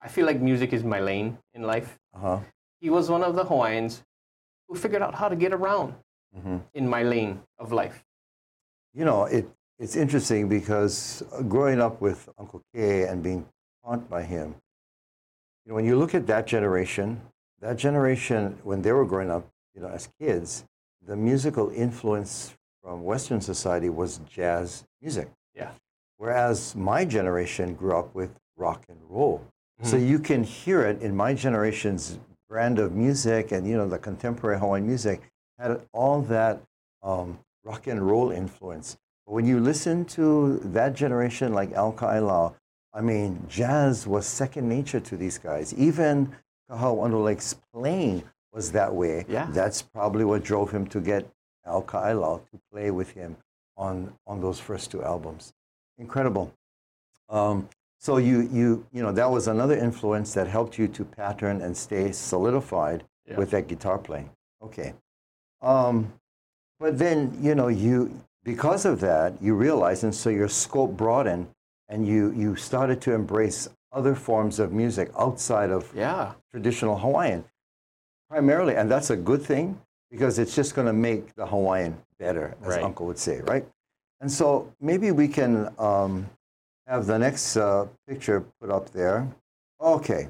I 0.03 0.09
feel 0.09 0.27
like 0.27 0.41
music 0.41 0.73
is 0.73 0.85
my 0.85 1.01
lane 1.01 1.39
in 1.55 1.63
life. 1.63 1.99
Uh-huh. 2.15 2.41
He 2.81 2.91
was 2.91 3.11
one 3.11 3.23
of 3.23 3.35
the 3.35 3.45
Hawaiians 3.45 4.03
who 4.69 4.75
figured 4.77 5.03
out 5.03 5.15
how 5.15 5.29
to 5.29 5.37
get 5.37 5.53
around 5.53 5.95
hmm 6.35 6.59
in 6.75 6.87
my 6.89 7.03
lane 7.03 7.41
of 7.59 7.73
life. 7.73 8.05
You 8.93 9.05
know, 9.05 9.25
it, 9.25 9.49
it's 9.79 9.97
interesting 9.97 10.49
because 10.49 11.23
growing 11.49 11.81
up 11.81 12.01
with 12.01 12.29
Uncle 12.39 12.63
K 12.75 13.05
and 13.05 13.23
being 13.23 13.47
taught 13.85 14.09
by 14.09 14.23
him, 14.23 14.55
you 15.65 15.71
know, 15.71 15.75
when 15.75 15.85
you 15.85 15.97
look 15.97 16.15
at 16.15 16.27
that 16.27 16.47
generation, 16.47 17.21
that 17.61 17.77
generation, 17.77 18.59
when 18.65 18.83
they 18.83 18.93
were 18.93 19.05
growing 19.05 19.31
up, 19.31 19.49
you 19.75 19.81
know, 19.81 19.89
as 19.89 20.09
kids, 20.21 20.65
the 21.07 21.17
musical 21.17 21.71
influence 21.71 22.55
from 22.83 23.03
Western 23.03 23.41
society 23.41 23.89
was 23.89 24.19
jazz 24.29 24.85
music. 25.01 25.29
Yeah. 25.55 25.71
Whereas 26.19 26.75
my 26.75 27.05
generation 27.05 27.75
grew 27.75 27.97
up 27.97 28.15
with 28.15 28.31
rock 28.57 28.85
and 28.89 28.99
roll. 29.09 29.45
So 29.83 29.97
Mm-hmm. 29.97 30.07
you 30.09 30.19
can 30.19 30.43
hear 30.43 30.83
it 30.83 31.03
in 31.03 31.15
my 31.15 31.35
generation's 31.35 32.19
brand 32.49 32.79
of 32.79 32.95
music 32.95 33.53
and, 33.53 33.67
you 33.69 33.77
know, 33.77 33.89
the 33.89 33.99
contemporary 33.99 34.59
Hawaiian 34.59 34.87
music 34.87 35.21
had 35.59 35.81
all 35.93 36.23
that 36.23 36.63
um, 37.03 37.39
rock 37.65 37.87
and 37.87 38.01
roll 38.07 38.31
influence. 38.31 38.97
But 39.27 39.35
when 39.35 39.47
you 39.47 39.61
listen 39.61 40.05
to 40.07 40.59
that 40.65 40.95
generation 40.95 41.53
like 41.53 41.73
Al 41.73 41.93
Kailau, 41.93 42.55
I 42.95 43.01
mean, 43.03 43.45
jazz 43.49 44.07
was 44.07 44.27
second 44.27 44.69
nature 44.69 45.01
to 45.01 45.17
these 45.17 45.37
guys. 45.37 45.75
Even 45.75 46.35
Kahauanu 46.71 47.23
Lake's 47.23 47.55
playing 47.75 48.23
was 48.53 48.73
that 48.73 48.95
way. 48.95 49.27
Yeah. 49.29 49.49
That's 49.51 49.83
probably 49.83 50.25
what 50.25 50.43
drove 50.43 50.71
him 50.71 50.87
to 50.87 51.01
get 51.01 51.29
Al 51.67 51.83
Kailau 51.83 52.41
to 52.51 52.61
play 52.73 52.91
with 52.91 53.11
him 53.11 53.37
on, 53.77 54.15
on 54.27 54.41
those 54.41 54.59
first 54.59 54.91
two 54.91 55.03
albums. 55.03 55.53
Incredible. 55.99 56.53
Um, 57.29 57.69
so 58.07 58.19
you, 58.19 58.49
you, 58.53 58.87
you 58.93 59.03
know, 59.03 59.11
that 59.11 59.29
was 59.29 59.49
another 59.49 59.77
influence 59.77 60.33
that 60.35 60.47
helped 60.47 60.79
you 60.79 60.87
to 60.87 61.05
pattern 61.05 61.61
and 61.61 61.77
stay 61.77 62.13
solidified 62.13 63.03
Yeah. 63.29 63.37
with 63.41 63.51
that 63.51 63.67
guitar 63.67 63.99
playing. 63.99 64.31
Okay. 64.63 64.95
Um, 65.61 66.13
but 66.79 66.99
then, 67.01 67.37
you 67.47 67.57
know, 67.57 67.67
you, 67.67 67.97
because 68.45 68.85
of 68.85 69.01
that, 69.01 69.43
you 69.43 69.57
realize, 69.57 70.05
and 70.05 70.15
so 70.15 70.31
your 70.31 70.49
scope 70.49 70.97
broadened 70.97 71.49
and 71.89 72.07
you, 72.07 72.31
you 72.43 72.55
started 72.55 73.01
to 73.07 73.13
embrace 73.13 73.69
other 73.91 74.15
forms 74.15 74.61
of 74.61 74.73
music 74.73 75.11
outside 75.19 75.71
of 75.73 75.93
Yeah. 75.93 76.35
traditional 76.53 76.97
Hawaiian, 76.99 77.43
primarily, 78.31 78.77
and 78.77 78.89
that's 78.89 79.11
a 79.11 79.17
good 79.17 79.43
thing 79.43 79.81
because 80.13 80.39
it's 80.39 80.55
just 80.55 80.77
going 80.77 80.87
to 80.87 80.99
make 81.09 81.35
the 81.35 81.47
Hawaiian 81.47 81.97
better, 82.21 82.55
as 82.63 82.69
Right. 82.69 82.85
Uncle 82.85 83.07
would 83.07 83.19
say, 83.19 83.41
right? 83.41 83.67
And 84.21 84.31
so 84.31 84.73
maybe 84.81 85.11
we 85.11 85.27
can 85.27 85.75
um, 85.79 86.31
have 86.87 87.07
the 87.07 87.19
next 87.19 87.57
uh, 87.57 87.87
picture 88.09 88.45
put 88.61 88.71
up 88.71 88.91
there. 88.91 89.29
Okay. 89.81 90.29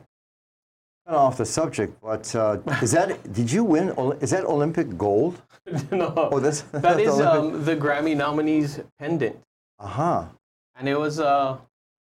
Kind 1.06 1.16
of 1.16 1.22
off 1.22 1.36
the 1.36 1.46
subject, 1.46 1.96
but 2.02 2.34
uh, 2.34 2.58
is 2.82 2.92
that, 2.92 3.32
did 3.32 3.50
you 3.50 3.62
win, 3.62 3.90
is 4.20 4.30
that 4.30 4.44
Olympic 4.44 4.96
gold? 4.98 5.40
no. 5.92 6.12
Oh, 6.16 6.40
that's, 6.40 6.62
that 6.72 7.00
is 7.00 7.20
um, 7.20 7.64
the 7.64 7.76
Grammy 7.76 8.16
nominees 8.16 8.80
pendant. 8.98 9.36
uh-huh. 9.78 10.24
And 10.78 10.88
it 10.88 10.98
was 10.98 11.20
uh, 11.20 11.56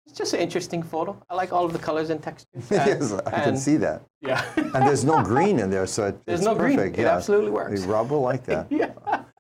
it's 0.07 0.19
just 0.19 0.35
an 0.35 0.41
interesting 0.41 0.83
photo. 0.83 1.19
I 1.31 1.35
like 1.35 1.55
all 1.55 1.65
of 1.65 1.73
the 1.73 1.79
colors 1.79 2.11
and 2.11 2.23
textures. 2.23 2.71
And- 2.71 2.71
yes, 2.71 3.13
I 3.13 3.41
can 3.45 3.57
see 3.57 3.79
that. 3.79 4.03
Yeah. 4.21 4.45
And 4.57 4.87
there's 4.87 5.05
no 5.07 5.23
green 5.23 5.59
in 5.59 5.71
there, 5.71 5.87
so 5.87 6.09
it, 6.09 6.27
There's 6.27 6.41
it's 6.41 6.47
no 6.47 6.55
green. 6.55 6.77
perfect. 6.77 6.99
It 6.99 7.03
yeah. 7.03 7.17
absolutely 7.17 7.51
works. 7.51 7.81
Rob 7.83 8.11
will 8.11 8.21
like 8.21 8.45
that. 8.45 8.67
yeah. 8.71 8.93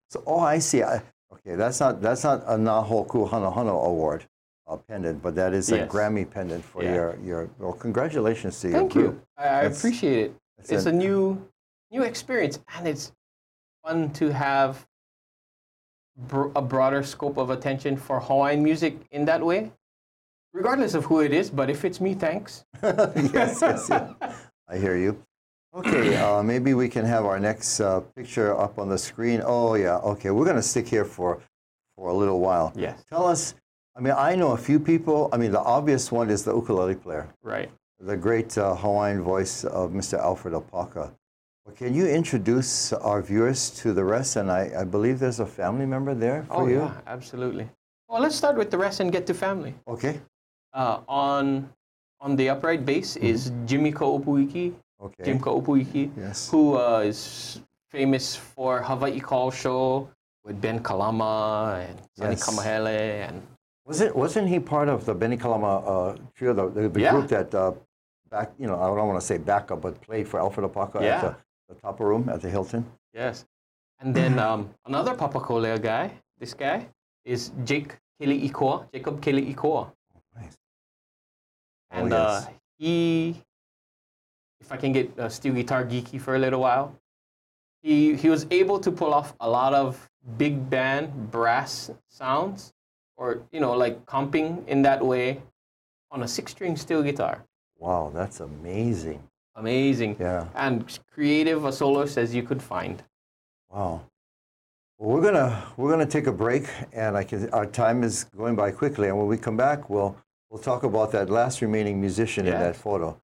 So, 0.08 0.22
oh, 0.26 0.40
I 0.40 0.60
see. 0.60 0.82
I, 0.82 1.02
okay, 1.30 1.56
that's 1.56 1.78
not 1.80 2.00
that's 2.00 2.24
not 2.24 2.42
a 2.46 2.56
Nahoku 2.56 3.28
Hanohano 3.28 3.84
award 3.84 4.24
uh, 4.68 4.76
pendant, 4.76 5.22
but 5.22 5.34
that 5.34 5.52
is 5.54 5.70
a 5.72 5.86
Grammy 5.86 6.28
pendant 6.28 6.64
for 6.64 6.82
Yeah. 6.82 6.94
your 6.94 7.18
your. 7.24 7.50
Well, 7.58 7.72
congratulations 7.72 8.60
to 8.60 8.68
your 8.68 8.78
Thank 8.80 8.92
group. 8.92 9.14
you. 9.14 9.22
I, 9.36 9.44
I 9.48 9.62
appreciate 9.62 10.18
it. 10.26 10.34
That's 10.56 10.70
It's 10.72 10.86
a- 10.86 10.90
a 10.90 10.92
new 10.92 11.20
new 11.90 12.02
experience 12.02 12.58
and 12.76 12.86
it's 12.86 13.12
fun 13.82 14.10
to 14.12 14.28
have 14.32 14.86
br- 16.16 16.50
a 16.54 16.60
broader 16.60 17.02
scope 17.02 17.38
of 17.38 17.48
attention 17.50 17.96
for 17.96 18.20
Hawaiian 18.20 18.62
music 18.62 18.94
in 19.10 19.24
that 19.24 19.42
way. 19.44 19.72
Regardless 20.52 20.94
of 20.94 21.04
who 21.04 21.20
it 21.20 21.32
is, 21.32 21.50
but 21.50 21.70
if 21.70 21.84
it's 21.84 22.00
me, 22.00 22.14
thanks. 22.14 22.64
yes, 22.82 23.60
yes, 23.60 23.86
yes. 23.88 24.10
I 24.68 24.76
hear 24.78 24.96
you. 24.96 25.22
Okay, 25.74 26.16
uh, 26.16 26.42
maybe 26.42 26.72
we 26.74 26.88
can 26.88 27.04
have 27.04 27.24
our 27.26 27.38
next 27.38 27.80
uh, 27.80 28.00
picture 28.16 28.58
up 28.58 28.78
on 28.78 28.88
the 28.88 28.98
screen. 28.98 29.42
Oh 29.44 29.74
yeah, 29.74 29.96
okay. 29.98 30.30
We're 30.30 30.46
gonna 30.46 30.62
stick 30.62 30.88
here 30.88 31.04
for 31.04 31.40
for 31.96 32.08
a 32.08 32.14
little 32.14 32.40
while. 32.40 32.72
Yes. 32.74 33.04
Tell 33.08 33.26
us. 33.26 33.54
I 33.98 34.00
mean, 34.00 34.14
I 34.16 34.36
know 34.36 34.52
a 34.52 34.56
few 34.56 34.78
people. 34.78 35.28
I 35.32 35.36
mean, 35.36 35.50
the 35.50 35.60
obvious 35.60 36.12
one 36.12 36.30
is 36.30 36.44
the 36.44 36.54
ukulele 36.54 36.94
player. 36.94 37.26
Right. 37.42 37.68
the 38.00 38.16
great 38.16 38.56
uh, 38.56 38.76
Hawaiian 38.76 39.22
voice 39.22 39.64
of 39.64 39.90
Mr. 39.90 40.16
Alfred 40.20 40.54
Apaka. 40.54 41.10
Well, 41.66 41.74
can 41.74 41.92
you 41.94 42.06
introduce 42.06 42.92
our 42.92 43.20
viewers 43.20 43.70
to 43.82 43.92
the 43.92 44.04
rest? 44.04 44.36
And 44.36 44.52
I, 44.52 44.70
I 44.82 44.84
believe 44.84 45.18
there's 45.18 45.40
a 45.40 45.46
family 45.46 45.84
member 45.84 46.14
there 46.14 46.44
for 46.44 46.62
Oh, 46.62 46.66
you. 46.68 46.78
yeah, 46.78 46.94
absolutely. 47.08 47.68
Well, 48.08 48.22
let's 48.22 48.36
start 48.36 48.56
with 48.56 48.70
the 48.70 48.78
rest 48.78 49.00
and 49.00 49.10
get 49.10 49.26
to 49.26 49.34
family. 49.34 49.74
Okay. 49.88 50.20
Uh, 50.72 51.00
on 51.08 51.68
on 52.20 52.36
the 52.36 52.48
upright 52.50 52.86
bass 52.86 53.16
is 53.16 53.50
Jimmy 53.66 53.92
Kaopuiki, 53.92 54.74
Okay. 55.02 55.24
Jim 55.24 55.38
Kaopuiki, 55.40 56.10
Yes. 56.16 56.48
who 56.50 56.76
uh, 56.78 57.00
is 57.00 57.60
famous 57.90 58.36
for 58.36 58.80
Hawaii 58.82 59.18
Call 59.20 59.50
Show 59.50 60.08
with 60.44 60.60
Ben 60.60 60.78
Kalama 60.82 61.84
and 61.88 61.98
Sonny 62.16 62.30
Yes. 62.38 62.46
Kamahele 62.46 63.28
and 63.28 63.42
Was 63.88 64.00
it? 64.02 64.14
Wasn't 64.14 64.46
he 64.48 64.60
part 64.60 64.88
of 64.90 65.06
the 65.06 65.14
Benny 65.14 65.38
Kalama 65.38 65.72
uh, 65.78 66.16
trio, 66.34 66.52
the, 66.52 66.68
the, 66.68 66.88
the 66.90 67.00
Yeah. 67.00 67.12
group 67.12 67.28
that 67.28 67.54
uh, 67.54 67.72
back? 68.30 68.52
You 68.58 68.66
know, 68.68 68.78
I 68.78 68.86
don't 68.86 69.08
want 69.08 69.18
to 69.18 69.26
say 69.26 69.38
backup, 69.38 69.80
but 69.80 69.98
played 70.02 70.28
for 70.28 70.38
Alfred 70.38 70.70
Apaka 70.70 71.00
Yeah. 71.00 71.08
at 71.16 71.20
the, 71.22 71.36
the 71.74 71.80
Tapa 71.80 72.04
Room 72.04 72.28
at 72.28 72.42
the 72.42 72.50
Hilton. 72.50 72.84
yes, 73.14 73.46
and 74.00 74.14
then 74.14 74.38
um, 74.46 74.60
another 74.84 75.14
Papakolea 75.14 75.80
guy. 75.80 76.10
This 76.38 76.52
guy 76.54 76.86
is 77.24 77.50
Jake 77.64 77.96
Kele 78.20 78.36
Ikoa, 78.48 78.76
Jacob 78.92 79.22
Kele 79.22 79.40
Ikoa, 79.54 79.90
Nice. 80.36 80.56
and 81.90 82.12
oh, 82.12 82.16
uh, 82.16 82.40
yes. 82.44 82.48
he, 82.78 83.42
if 84.60 84.70
I 84.70 84.76
can 84.76 84.92
get 84.92 85.18
uh, 85.18 85.28
steel 85.30 85.54
guitar 85.54 85.82
geeky 85.84 86.20
for 86.20 86.36
a 86.36 86.38
little 86.38 86.60
while, 86.60 86.94
he 87.82 88.14
he 88.16 88.28
was 88.28 88.46
able 88.50 88.78
to 88.80 88.90
pull 88.92 89.14
off 89.14 89.34
a 89.40 89.48
lot 89.48 89.72
of 89.72 89.96
big 90.36 90.68
band 90.68 91.30
brass 91.30 91.90
sounds, 92.08 92.72
or 93.18 93.42
you 93.52 93.60
know 93.60 93.72
like 93.72 94.06
comping 94.06 94.66
in 94.66 94.80
that 94.82 95.04
way, 95.04 95.42
on 96.10 96.22
a 96.22 96.28
six-string 96.28 96.76
steel 96.76 97.02
guitar. 97.02 97.44
wow, 97.78 98.10
that's 98.14 98.40
amazing. 98.40 99.22
Amazing. 99.54 100.16
Yeah. 100.20 100.46
And 100.54 100.84
creative 101.12 101.64
a 101.64 101.72
soloist 101.72 102.16
as 102.16 102.34
you 102.34 102.44
could 102.44 102.62
find. 102.62 103.02
Wow. 103.70 104.02
Well, 104.98 105.10
we're 105.10 105.22
gonna 105.22 105.50
we're 105.76 105.90
gonna 105.90 106.06
take 106.06 106.28
a 106.28 106.32
break, 106.32 106.64
and 106.92 107.16
I 107.16 107.24
can, 107.24 107.50
our 107.50 107.66
time 107.66 108.02
is 108.02 108.24
going 108.36 108.56
by 108.56 108.70
quickly. 108.70 109.08
And 109.08 109.18
when 109.18 109.26
we 109.26 109.36
come 109.36 109.56
back, 109.56 109.90
we'll 109.90 110.16
we'll 110.48 110.62
talk 110.62 110.82
about 110.84 111.12
that 111.12 111.28
last 111.28 111.60
remaining 111.60 112.00
musician 112.00 112.46
in 112.46 112.54
that 112.54 112.76
photo. 112.76 113.20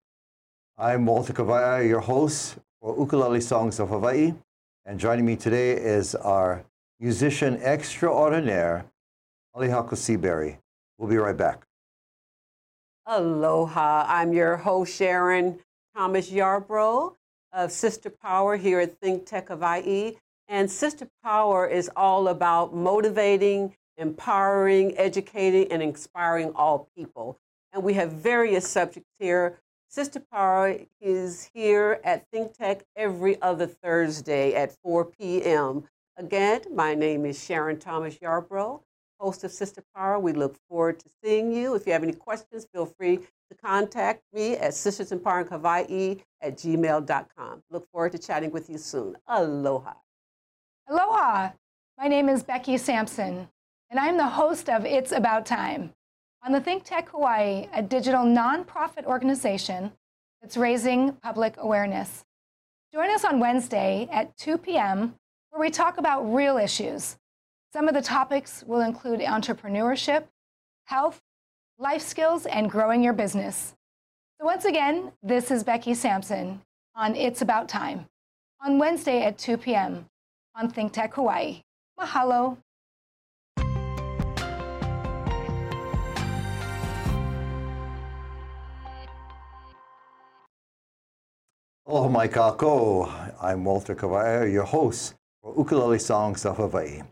I'm 0.76 1.06
Walter 1.06 1.32
Kawaiaea, 1.32 1.88
your 1.88 2.00
host 2.00 2.56
for 2.80 2.96
Ukulele 2.98 3.40
Songs 3.40 3.78
of 3.78 3.88
Hawaii, 3.88 4.34
and 4.86 4.98
joining 4.98 5.24
me 5.24 5.36
today 5.36 5.72
is 5.72 6.16
our 6.16 6.64
musician 7.00 7.56
extraordinaire, 7.62 8.84
Halehaku 9.56 9.96
Seabury. 9.96 10.58
We'll 10.98 11.08
be 11.08 11.16
right 11.16 11.36
back. 11.36 11.64
Aloha. 13.06 14.04
I'm 14.08 14.32
your 14.32 14.56
host, 14.56 14.96
Sharon 14.96 15.60
Thomas 15.94 16.30
Yarbrough 16.30 17.14
of 17.52 17.70
Sister 17.70 18.10
Power 18.10 18.56
here 18.56 18.80
at 18.80 18.98
Think 18.98 19.26
Tech 19.26 19.48
Hawaii. 19.48 20.16
And 20.48 20.68
Sister 20.68 21.06
Power 21.22 21.68
is 21.68 21.88
all 21.94 22.28
about 22.28 22.74
motivating, 22.74 23.76
empowering, 23.96 24.98
educating, 24.98 25.70
and 25.70 25.82
inspiring 25.82 26.50
all 26.56 26.88
people. 26.96 27.38
And 27.72 27.84
we 27.84 27.94
have 27.94 28.12
various 28.12 28.68
subjects 28.68 29.10
here. 29.20 29.60
Sister 29.88 30.20
Power 30.32 30.76
is 31.00 31.48
here 31.54 32.00
at 32.02 32.26
Think 32.32 32.54
Tech 32.54 32.84
every 32.96 33.40
other 33.40 33.66
Thursday 33.66 34.54
at 34.54 34.74
4 34.82 35.04
p.m. 35.04 35.84
Again, 36.16 36.62
my 36.72 36.94
name 36.94 37.24
is 37.24 37.42
Sharon 37.42 37.78
Thomas 37.78 38.16
Yarbrough, 38.16 38.80
host 39.24 39.42
of 39.42 39.50
Sister 39.50 39.82
Power. 39.96 40.18
We 40.18 40.34
look 40.34 40.54
forward 40.68 41.00
to 41.00 41.08
seeing 41.22 41.50
you. 41.50 41.74
If 41.74 41.86
you 41.86 41.94
have 41.94 42.02
any 42.02 42.12
questions, 42.12 42.66
feel 42.70 42.84
free 42.84 43.16
to 43.16 43.54
contact 43.56 44.22
me 44.34 44.56
at 44.58 44.74
Sisters 44.74 45.12
Empowering 45.12 45.46
Hawaii 45.46 46.18
at 46.42 46.58
gmail.com. 46.58 47.62
Look 47.70 47.90
forward 47.90 48.12
to 48.12 48.18
chatting 48.18 48.50
with 48.50 48.68
you 48.68 48.76
soon. 48.76 49.16
Aloha. 49.26 49.94
Aloha. 50.90 51.52
My 51.96 52.06
name 52.06 52.28
is 52.28 52.42
Becky 52.42 52.76
Sampson, 52.76 53.48
and 53.88 53.98
I'm 53.98 54.18
the 54.18 54.26
host 54.26 54.68
of 54.68 54.84
It's 54.84 55.12
About 55.12 55.46
Time 55.46 55.94
on 56.44 56.52
the 56.52 56.60
Think 56.60 56.84
Tech 56.84 57.08
Hawaii, 57.08 57.66
a 57.72 57.80
digital 57.80 58.24
nonprofit 58.26 59.06
organization 59.06 59.92
that's 60.42 60.58
raising 60.58 61.12
public 61.22 61.54
awareness. 61.56 62.26
Join 62.92 63.08
us 63.08 63.24
on 63.24 63.40
Wednesday 63.40 64.06
at 64.12 64.36
2 64.36 64.58
p.m., 64.58 65.14
where 65.48 65.60
we 65.62 65.70
talk 65.70 65.96
about 65.96 66.24
real 66.24 66.58
issues. 66.58 67.16
Some 67.74 67.88
of 67.88 67.94
the 67.94 68.02
topics 68.02 68.62
will 68.68 68.82
include 68.82 69.18
entrepreneurship, 69.18 70.26
health, 70.84 71.20
life 71.76 72.02
skills, 72.02 72.46
and 72.46 72.70
growing 72.70 73.02
your 73.02 73.12
business. 73.12 73.74
So, 74.38 74.46
once 74.46 74.64
again, 74.64 75.10
this 75.24 75.50
is 75.50 75.64
Becky 75.64 75.92
Sampson 75.94 76.60
on 76.94 77.16
It's 77.16 77.42
About 77.42 77.68
Time 77.68 78.06
on 78.64 78.78
Wednesday 78.78 79.24
at 79.24 79.38
2 79.38 79.56
p.m. 79.56 80.06
on 80.54 80.70
Think 80.70 80.92
Tech 80.92 81.14
Hawaii. 81.14 81.62
Mahalo. 81.98 82.58
Aloha 91.88 92.08
mai 92.08 92.28
kako. 92.28 93.10
I'm 93.42 93.64
Walter 93.64 93.96
Kawai, 93.96 94.52
your 94.52 94.62
host 94.62 95.14
for 95.42 95.52
Ukulele 95.58 95.98
Songs 95.98 96.46
of 96.46 96.58
Hawaii. 96.58 97.02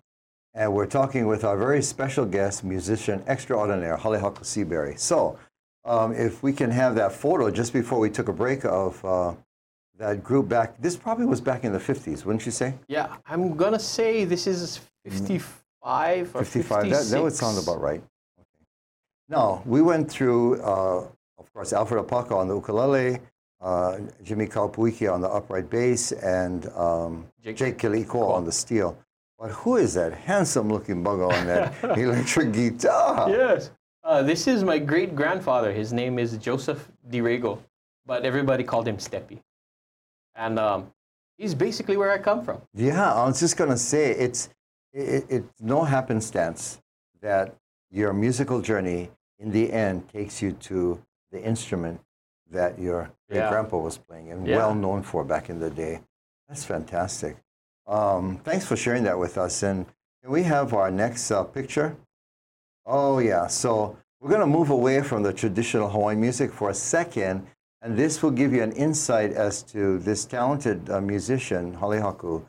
And 0.55 0.75
we're 0.75 0.87
talking 0.87 1.27
with 1.27 1.45
our 1.45 1.57
very 1.57 1.81
special 1.81 2.27
guest, 2.27 2.63
musician 2.63 3.23
extraordinaire, 3.27 3.97
Halehaku 3.97 4.45
Seabury. 4.45 4.97
So, 4.97 5.39
um, 5.85 6.13
if 6.13 6.43
we 6.43 6.53
can 6.53 6.71
have 6.71 6.95
that 6.97 7.13
photo 7.13 7.51
just 7.51 7.73
before 7.73 7.99
we 7.99 8.11
took 8.11 8.29
a 8.29 8.33
break 8.35 8.65
of 8.67 9.03
uh, 9.03 9.35
that 9.99 10.23
group 10.23 10.49
back, 10.49 10.79
this 10.79 10.95
probably 10.95 11.25
was 11.25 11.41
back 11.41 11.65
in 11.65 11.73
the 11.73 11.79
50s, 11.79 12.27
wouldn't 12.27 12.45
you 12.45 12.53
say? 12.53 12.75
Yeah, 12.87 13.17
I'm 13.27 13.57
gonna 13.57 13.79
say 13.79 14.27
this 14.27 14.47
is 14.47 14.81
55 15.05 16.37
or 16.37 16.45
55, 16.45 16.91
that, 16.91 17.07
that 17.07 17.23
would 17.23 17.33
sound 17.33 17.59
about 17.59 17.81
right. 17.81 18.03
Okay. 18.39 18.67
Now, 19.31 19.63
we 19.65 19.81
went 19.81 20.11
through, 20.11 20.61
uh, 20.61 21.07
of 21.39 21.53
course, 21.55 21.73
Alfred 21.73 22.07
Apaka 22.07 22.33
on 22.33 22.47
the 22.47 22.55
ukulele, 22.55 23.21
uh, 23.63 24.01
Jimmy 24.23 24.47
Kaopuiki 24.47 25.11
on 25.11 25.23
the 25.23 25.29
upright 25.29 25.71
bass, 25.71 26.13
and 26.13 26.67
um, 26.77 27.27
Jake 27.43 27.57
Jake 27.57 27.79
Kiliko 27.79 28.29
on 28.29 28.45
the 28.45 28.53
steel. 28.53 28.99
But 29.43 29.51
who 29.51 29.77
is 29.77 29.95
that 29.95 30.13
handsome 30.13 30.69
looking 30.69 31.03
bugger 31.03 31.29
on 31.33 31.47
that 31.49 31.75
electric 31.99 32.53
guitar? 32.53 33.29
Yes. 33.29 33.73
Uh, 34.05 34.23
this 34.23 34.47
is 34.47 34.63
my 34.63 34.79
great 34.79 35.17
grandfather. 35.17 35.73
His 35.73 35.93
name 35.93 36.21
is 36.21 36.37
Joseph 36.37 36.89
DiRego, 37.11 37.59
but 38.07 38.25
everybody 38.25 38.63
called 38.63 38.87
him 38.87 38.99
Steppy. 38.99 39.41
And 40.37 40.61
um, 40.61 40.93
he's 41.39 41.57
basically 41.57 41.97
where 41.97 42.13
I 42.13 42.19
come 42.19 42.45
from. 42.45 42.63
Yeah, 42.73 43.13
I 43.13 43.27
was 43.27 43.41
just 43.41 43.57
gonna 43.57 43.77
say 43.77 44.13
it's 44.13 44.49
it, 44.93 45.25
it's 45.29 45.61
no 45.61 45.83
happenstance 45.83 46.81
that 47.21 47.53
your 47.91 48.13
musical 48.13 48.61
journey 48.61 49.11
in 49.41 49.51
the 49.51 49.73
end 49.73 50.09
takes 50.09 50.41
you 50.41 50.53
to 50.69 51.03
the 51.33 51.43
instrument 51.43 52.01
that 52.53 52.79
your 52.79 53.11
Yeah. 53.29 53.49
grandpa 53.51 53.79
was 53.79 53.99
playing 53.99 54.31
and 54.31 54.47
Yeah. 54.47 54.59
well 54.59 54.75
known 54.77 55.03
for 55.03 55.25
back 55.25 55.51
in 55.51 55.59
the 55.59 55.71
day. 55.71 56.01
That's 56.49 56.65
fantastic. 56.65 57.42
Um, 57.87 58.39
thanks 58.45 58.65
for 58.67 58.77
sharing 58.77 59.03
that 59.05 59.19
with 59.19 59.39
us. 59.39 59.63
And 59.63 59.87
can 60.23 60.31
we 60.31 60.43
have 60.45 60.73
our 60.73 60.91
next 60.91 61.31
uh, 61.31 61.45
picture? 61.45 61.97
Oh 62.87 63.19
yeah. 63.19 63.47
So 63.47 63.97
we're 64.21 64.31
gonna 64.31 64.47
move 64.47 64.71
away 64.71 65.03
from 65.03 65.23
the 65.23 65.33
traditional 65.33 65.89
Hawaiian 65.89 66.21
music 66.21 66.53
for 66.53 66.71
a 66.71 66.75
second, 66.75 67.47
and 67.81 67.97
this 67.97 68.23
will 68.23 68.31
give 68.31 68.53
you 68.53 68.63
an 68.63 68.73
insight 68.73 69.33
as 69.33 69.63
to 69.65 69.99
this 69.99 70.25
talented 70.25 70.89
uh, 70.91 71.01
musician, 71.01 71.77
Halehaku, 71.77 72.45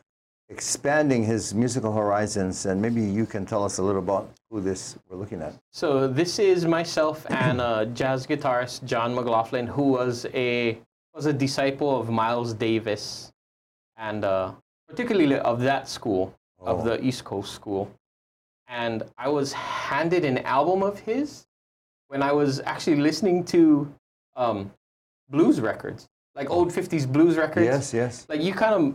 expanding 0.48 1.24
his 1.24 1.52
musical 1.52 1.92
horizons. 1.92 2.66
And 2.66 2.80
maybe 2.80 3.00
you 3.02 3.26
can 3.26 3.44
tell 3.44 3.64
us 3.64 3.78
a 3.78 3.82
little 3.82 4.02
about 4.02 4.30
who 4.50 4.60
this 4.60 4.96
we're 5.08 5.16
looking 5.16 5.42
at. 5.42 5.54
So 5.72 6.06
this 6.06 6.38
is 6.38 6.64
myself 6.64 7.26
and 7.30 7.60
uh, 7.60 7.84
jazz 8.00 8.26
guitarist 8.26 8.84
John 8.84 9.14
McLaughlin, 9.14 9.66
who 9.66 9.82
was 9.82 10.26
a 10.32 10.78
was 11.12 11.26
a 11.26 11.32
disciple 11.32 12.00
of 12.00 12.10
Miles 12.10 12.54
Davis, 12.54 13.32
and 13.96 14.24
uh, 14.24 14.52
particularly 14.88 15.38
of 15.38 15.60
that 15.60 15.88
school, 15.88 16.34
Oh. 16.60 16.66
of 16.78 16.84
the 16.84 17.02
East 17.04 17.24
Coast 17.24 17.52
school. 17.54 17.90
And 18.68 19.02
I 19.18 19.28
was 19.28 19.52
handed 19.52 20.24
an 20.24 20.38
album 20.38 20.82
of 20.82 20.98
his 21.00 21.44
when 22.08 22.22
I 22.22 22.32
was 22.32 22.60
actually 22.60 23.00
listening 23.00 23.44
to 23.46 23.92
um, 24.36 24.70
blues 25.28 25.60
records, 25.60 26.08
like 26.34 26.48
old 26.50 26.72
'50s 26.72 27.06
blues 27.10 27.36
records. 27.36 27.66
Yes, 27.66 27.92
yes. 27.94 28.26
like 28.28 28.40
you 28.40 28.54
kind 28.54 28.74
of 28.74 28.94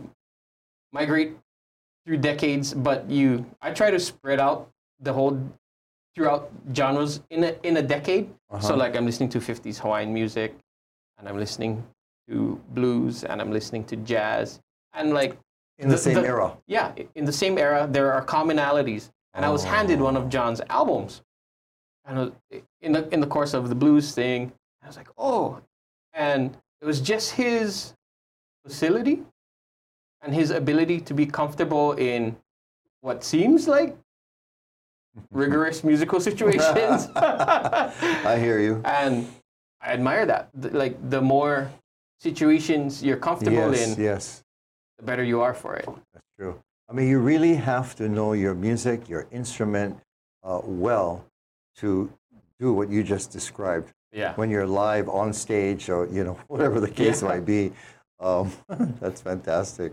migrate 0.92 1.32
through 2.04 2.16
decades, 2.18 2.74
but 2.74 3.08
you 3.08 3.46
I 3.62 3.70
try 3.72 3.90
to 3.90 4.00
spread 4.00 4.40
out 4.40 4.68
the 5.00 5.12
whole 5.12 5.38
throughout 6.14 6.50
genres 6.74 7.20
in 7.30 7.44
a 7.44 7.52
in 7.62 7.76
a 7.76 7.82
decade. 7.82 8.26
So 8.50 8.56
Uh-huh. 8.56 8.76
like 8.76 8.96
I'm 8.96 9.06
listening 9.06 9.28
to 9.30 9.38
50s 9.40 9.78
Hawaiian 9.78 10.12
music, 10.12 10.54
and 11.18 11.28
I'm 11.28 11.38
listening 11.38 11.84
to 12.28 12.60
blues, 12.74 13.22
and 13.24 13.40
I'm 13.40 13.52
listening 13.52 13.84
to 13.84 13.96
jazz, 13.96 14.60
and 14.92 15.12
like 15.14 15.38
In 15.80 15.88
the, 15.88 15.94
the- 15.96 16.00
same 16.00 16.14
the- 16.14 16.26
era. 16.26 16.56
yeah, 16.66 16.92
in 17.14 17.24
the 17.24 17.32
same 17.32 17.58
era 17.58 17.88
there 17.90 18.12
are 18.12 18.24
commonalities. 18.24 19.10
And 19.34 19.44
I 19.44 19.50
was 19.50 19.62
handed 19.62 20.00
one 20.00 20.16
of 20.16 20.28
John's 20.28 20.60
albums, 20.68 21.22
and 22.04 22.18
uh, 22.18 22.58
in 22.82 22.90
the 22.92 23.08
in 23.14 23.20
the 23.20 23.26
course 23.28 23.54
of 23.54 23.68
the 23.68 23.76
blues 23.76 24.12
thing, 24.12 24.52
I 24.82 24.88
was 24.88 24.96
like, 24.96 25.08
oh, 25.16 25.60
and 26.12 26.56
it 26.82 26.84
was 26.84 27.00
just 27.00 27.30
his 27.32 27.94
facility 28.66 29.22
and 30.22 30.34
his 30.34 30.50
ability 30.50 31.00
to 31.02 31.14
be 31.14 31.26
comfortable 31.26 31.92
in 31.92 32.36
what 33.02 33.22
seems 33.22 33.68
like 33.68 33.96
rigorous 35.30 35.84
musical 35.84 36.20
situations. 36.20 37.08
I 37.16 38.36
hear 38.40 38.58
you. 38.58 38.82
and 38.84 39.26
I 39.80 39.92
admire 39.92 40.26
that. 40.26 40.48
Like 40.54 40.98
the 41.08 41.20
more 41.22 41.70
situations 42.18 43.00
you're 43.02 43.16
comfortable 43.16 43.72
yes, 43.72 43.96
in, 43.96 44.02
yes. 44.04 44.42
The 45.00 45.06
better 45.06 45.24
you 45.24 45.40
are 45.40 45.54
for 45.54 45.74
it. 45.76 45.86
That's 46.12 46.26
true. 46.38 46.60
I 46.88 46.92
mean, 46.92 47.08
you 47.08 47.18
really 47.20 47.54
have 47.54 47.94
to 47.96 48.08
know 48.08 48.32
your 48.34 48.54
music, 48.54 49.08
your 49.08 49.26
instrument 49.32 49.98
uh, 50.44 50.60
well 50.64 51.24
to 51.76 52.12
do 52.58 52.72
what 52.72 52.90
you 52.90 53.02
just 53.02 53.30
described. 53.32 53.92
Yeah. 54.12 54.34
When 54.34 54.50
you're 54.50 54.66
live 54.66 55.08
on 55.08 55.32
stage 55.32 55.88
or, 55.88 56.06
you 56.08 56.24
know, 56.24 56.36
whatever 56.48 56.80
the 56.80 56.90
case 56.90 57.22
Yeah. 57.22 57.28
might 57.28 57.44
be. 57.46 57.72
Um, 58.18 58.52
that's 59.00 59.20
fantastic. 59.22 59.92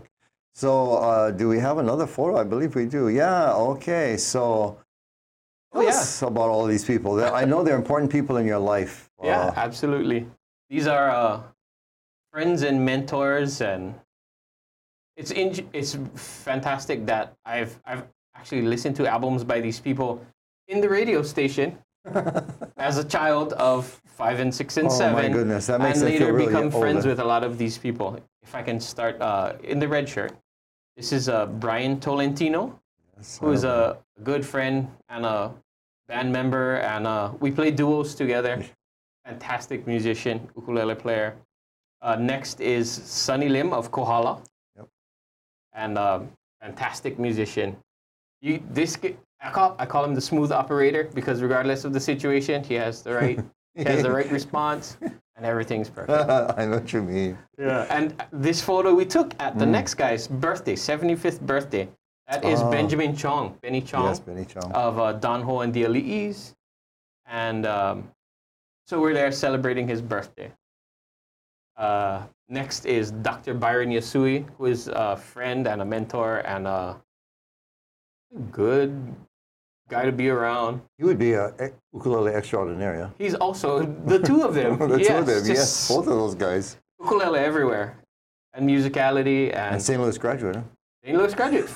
So, 0.54 0.94
uh, 0.96 1.30
do 1.30 1.48
we 1.48 1.58
have 1.60 1.78
another 1.78 2.06
photo? 2.06 2.36
I 2.36 2.44
believe 2.44 2.74
we 2.74 2.86
do. 2.86 3.08
Yeah, 3.08 3.52
okay. 3.54 4.16
So, 4.16 4.78
Oh, 5.72 5.82
yeah. 5.82 5.90
us 5.90 6.22
about 6.22 6.48
all 6.48 6.64
these 6.66 6.84
people. 6.84 7.22
I 7.22 7.44
know 7.44 7.62
they're 7.62 7.76
important 7.76 8.10
people 8.10 8.38
in 8.38 8.46
your 8.46 8.58
life. 8.58 9.08
Yeah, 9.22 9.48
Uh, 9.48 9.52
absolutely. 9.56 10.26
These 10.70 10.86
are 10.86 11.10
uh, 11.10 11.42
friends 12.32 12.62
and 12.62 12.84
mentors, 12.84 13.60
and 13.60 13.94
it's 15.18 15.32
in, 15.32 15.68
it's 15.72 15.98
fantastic 16.14 17.04
that 17.06 17.34
I've 17.44 17.78
I've 17.84 18.04
actually 18.36 18.62
listened 18.62 18.96
to 18.96 19.06
albums 19.06 19.42
by 19.44 19.60
these 19.60 19.80
people 19.80 20.24
in 20.68 20.80
the 20.80 20.88
radio 20.88 21.22
station 21.22 21.76
as 22.76 22.96
a 22.98 23.04
child 23.04 23.52
of 23.54 24.00
five 24.06 24.38
and 24.38 24.54
six 24.54 24.76
and 24.76 24.86
Oh, 24.86 24.90
my 24.90 24.96
seven. 24.96 25.32
goodness, 25.32 25.66
that 25.66 25.80
makes 25.80 25.98
and 26.00 26.10
later 26.10 26.26
feel 26.26 26.34
really 26.34 26.46
become 26.46 26.70
friends 26.70 27.04
with 27.04 27.18
a 27.18 27.24
lot 27.24 27.42
of 27.42 27.58
these 27.58 27.76
people. 27.76 28.18
If 28.42 28.54
I 28.54 28.62
can 28.62 28.78
start 28.80 29.20
uh, 29.20 29.54
in 29.64 29.78
the 29.80 29.88
red 29.88 30.08
shirt, 30.08 30.32
this 30.96 31.12
is 31.12 31.28
uh, 31.28 31.46
Brian 31.46 31.98
Tolentino 32.00 32.80
yes, 33.16 33.38
who 33.38 33.50
is 33.50 33.64
a 33.64 33.98
good 34.22 34.46
friend 34.46 34.88
and 35.08 35.26
a 35.26 35.52
band 36.06 36.32
member, 36.32 36.76
and 36.76 37.06
uh, 37.06 37.32
we 37.40 37.50
play 37.50 37.70
duos 37.72 38.14
together. 38.14 38.64
Fantastic 39.26 39.86
musician, 39.86 40.48
ukulele 40.56 40.94
player. 40.94 41.36
Uh, 42.00 42.14
next 42.16 42.60
is 42.60 42.90
Sonny 42.90 43.48
Lim 43.48 43.72
of 43.72 43.90
Kohala. 43.90 44.40
And 45.78 45.96
um, 45.96 46.28
fantastic 46.60 47.18
musician. 47.18 47.76
You, 48.42 48.62
this 48.70 48.96
g- 48.96 49.16
I 49.40 49.50
call, 49.50 49.76
I 49.78 49.86
call 49.86 50.04
him 50.04 50.14
the 50.14 50.20
smooth 50.20 50.50
operator 50.52 51.04
because 51.14 51.40
regardless 51.40 51.84
of 51.84 51.92
the 51.92 52.00
situation, 52.00 52.62
he 52.64 52.74
has 52.74 53.02
the 53.02 53.14
right 53.14 53.38
he 53.74 53.84
has 53.84 54.02
the 54.02 54.10
right 54.10 54.30
response, 54.38 54.96
and 55.00 55.46
everything's 55.46 55.88
perfect. 55.88 56.30
I 56.58 56.64
know 56.66 56.78
what 56.78 56.92
you 56.92 57.02
mean. 57.02 57.38
Yeah. 57.58 57.86
And 57.96 58.06
this 58.32 58.60
photo 58.60 58.92
we 58.94 59.04
took 59.06 59.34
at 59.40 59.54
Mm. 59.54 59.58
the 59.60 59.66
next 59.66 59.94
guy's 59.94 60.26
birthday, 60.28 60.74
75th 60.74 61.40
birthday. 61.40 61.88
That 62.28 62.44
is 62.44 62.60
Oh. 62.60 62.70
Benjamin 62.70 63.16
Chong, 63.16 63.56
Benny 63.62 63.80
Chong 63.80 64.04
Yes, 64.06 64.20
Benny 64.20 64.44
Chong. 64.44 64.70
of 64.72 64.98
uh, 64.98 65.12
Don 65.14 65.40
Ho 65.42 65.60
and 65.60 65.72
the 65.72 65.84
Ali'is. 65.84 66.54
And 67.26 67.64
um, 67.66 68.10
so 68.88 69.00
we're 69.00 69.14
there 69.14 69.30
celebrating 69.32 69.86
his 69.88 70.02
birthday. 70.02 70.50
Uh, 71.76 72.22
next 72.48 72.86
is 72.86 73.10
Dr. 73.10 73.54
Byron 73.54 73.90
Yasui, 73.90 74.46
who 74.56 74.66
is 74.66 74.88
a 74.92 75.16
friend 75.16 75.66
and 75.66 75.82
a 75.82 75.84
mentor 75.84 76.38
and 76.38 76.66
a 76.66 77.00
good 78.50 79.14
guy 79.88 80.04
to 80.04 80.12
be 80.12 80.28
around. 80.28 80.80
he 80.98 81.04
would 81.04 81.18
be 81.18 81.32
a 81.32 81.48
e- 81.64 81.72
ukulele 81.94 82.32
extraordinaire. 82.34 83.10
He's 83.18 83.34
also 83.34 83.82
the 83.82 84.18
two 84.18 84.42
of 84.42 84.54
them. 84.54 84.78
the 84.88 84.98
yes, 84.98 85.08
two 85.08 85.14
of 85.14 85.26
them, 85.26 85.46
yes, 85.46 85.88
both 85.88 86.06
of 86.06 86.14
those 86.14 86.34
guys. 86.34 86.76
ukulele 87.00 87.38
everywhere, 87.40 87.96
and 88.54 88.68
musicality 88.68 89.48
And 89.54 89.74
and 89.74 89.82
St. 89.82 90.00
Louis 90.00 90.18
graduate. 90.18 90.56
Huh? 90.56 90.62
St. 91.04 91.16
Louis 91.16 91.34
graduate. 91.34 91.68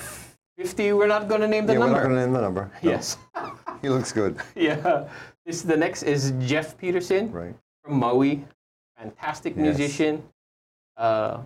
Fifty. 0.59 0.93
We're 0.93 1.07
not 1.07 1.27
going 1.29 1.41
to 1.41 1.49
name 1.49 1.65
the 1.67 1.73
yeah, 1.73 1.79
we're 1.79 1.91
not 1.91 2.03
going 2.03 2.15
to 2.15 2.21
name 2.21 2.33
the 2.33 2.41
number. 2.41 2.71
No, 2.83 2.91
Yes. 2.91 3.17
He 3.83 3.89
looks 3.89 4.13
good. 4.13 4.37
yeah. 4.55 5.09
This 5.47 5.63
the 5.63 5.77
next 5.77 6.03
is 6.05 6.33
Jeff 6.39 6.77
Peterson 6.79 7.33
Right. 7.33 7.55
from 7.83 7.95
Maui, 7.99 8.45
fantastic 8.97 9.55
Yes. 9.57 9.65
musician. 9.79 10.23
Uh, 10.97 11.43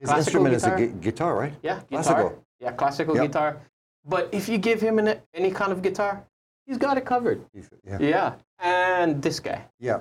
His 0.00 0.10
instrument 0.10 0.54
is 0.54 0.64
a 0.64 0.70
guitar? 0.70 0.78
gu- 0.86 0.92
guitar, 1.00 1.34
right? 1.36 1.54
yeah, 1.62 1.80
guitar. 1.90 2.02
Classical. 2.02 2.44
Yeah, 2.60 2.72
classical 2.72 3.14
Yep. 3.16 3.26
guitar. 3.26 3.56
But 4.04 4.28
if 4.32 4.48
you 4.48 4.58
give 4.58 4.80
him 4.80 4.98
an, 4.98 5.20
any 5.34 5.50
kind 5.50 5.72
of 5.72 5.82
guitar, 5.82 6.24
he's 6.66 6.78
got 6.78 6.96
it 6.98 7.04
covered. 7.04 7.44
Yeah. 7.54 7.98
Yeah. 7.98 8.34
And 8.58 9.20
this 9.22 9.40
guy. 9.40 9.64
Yeah. 9.80 10.00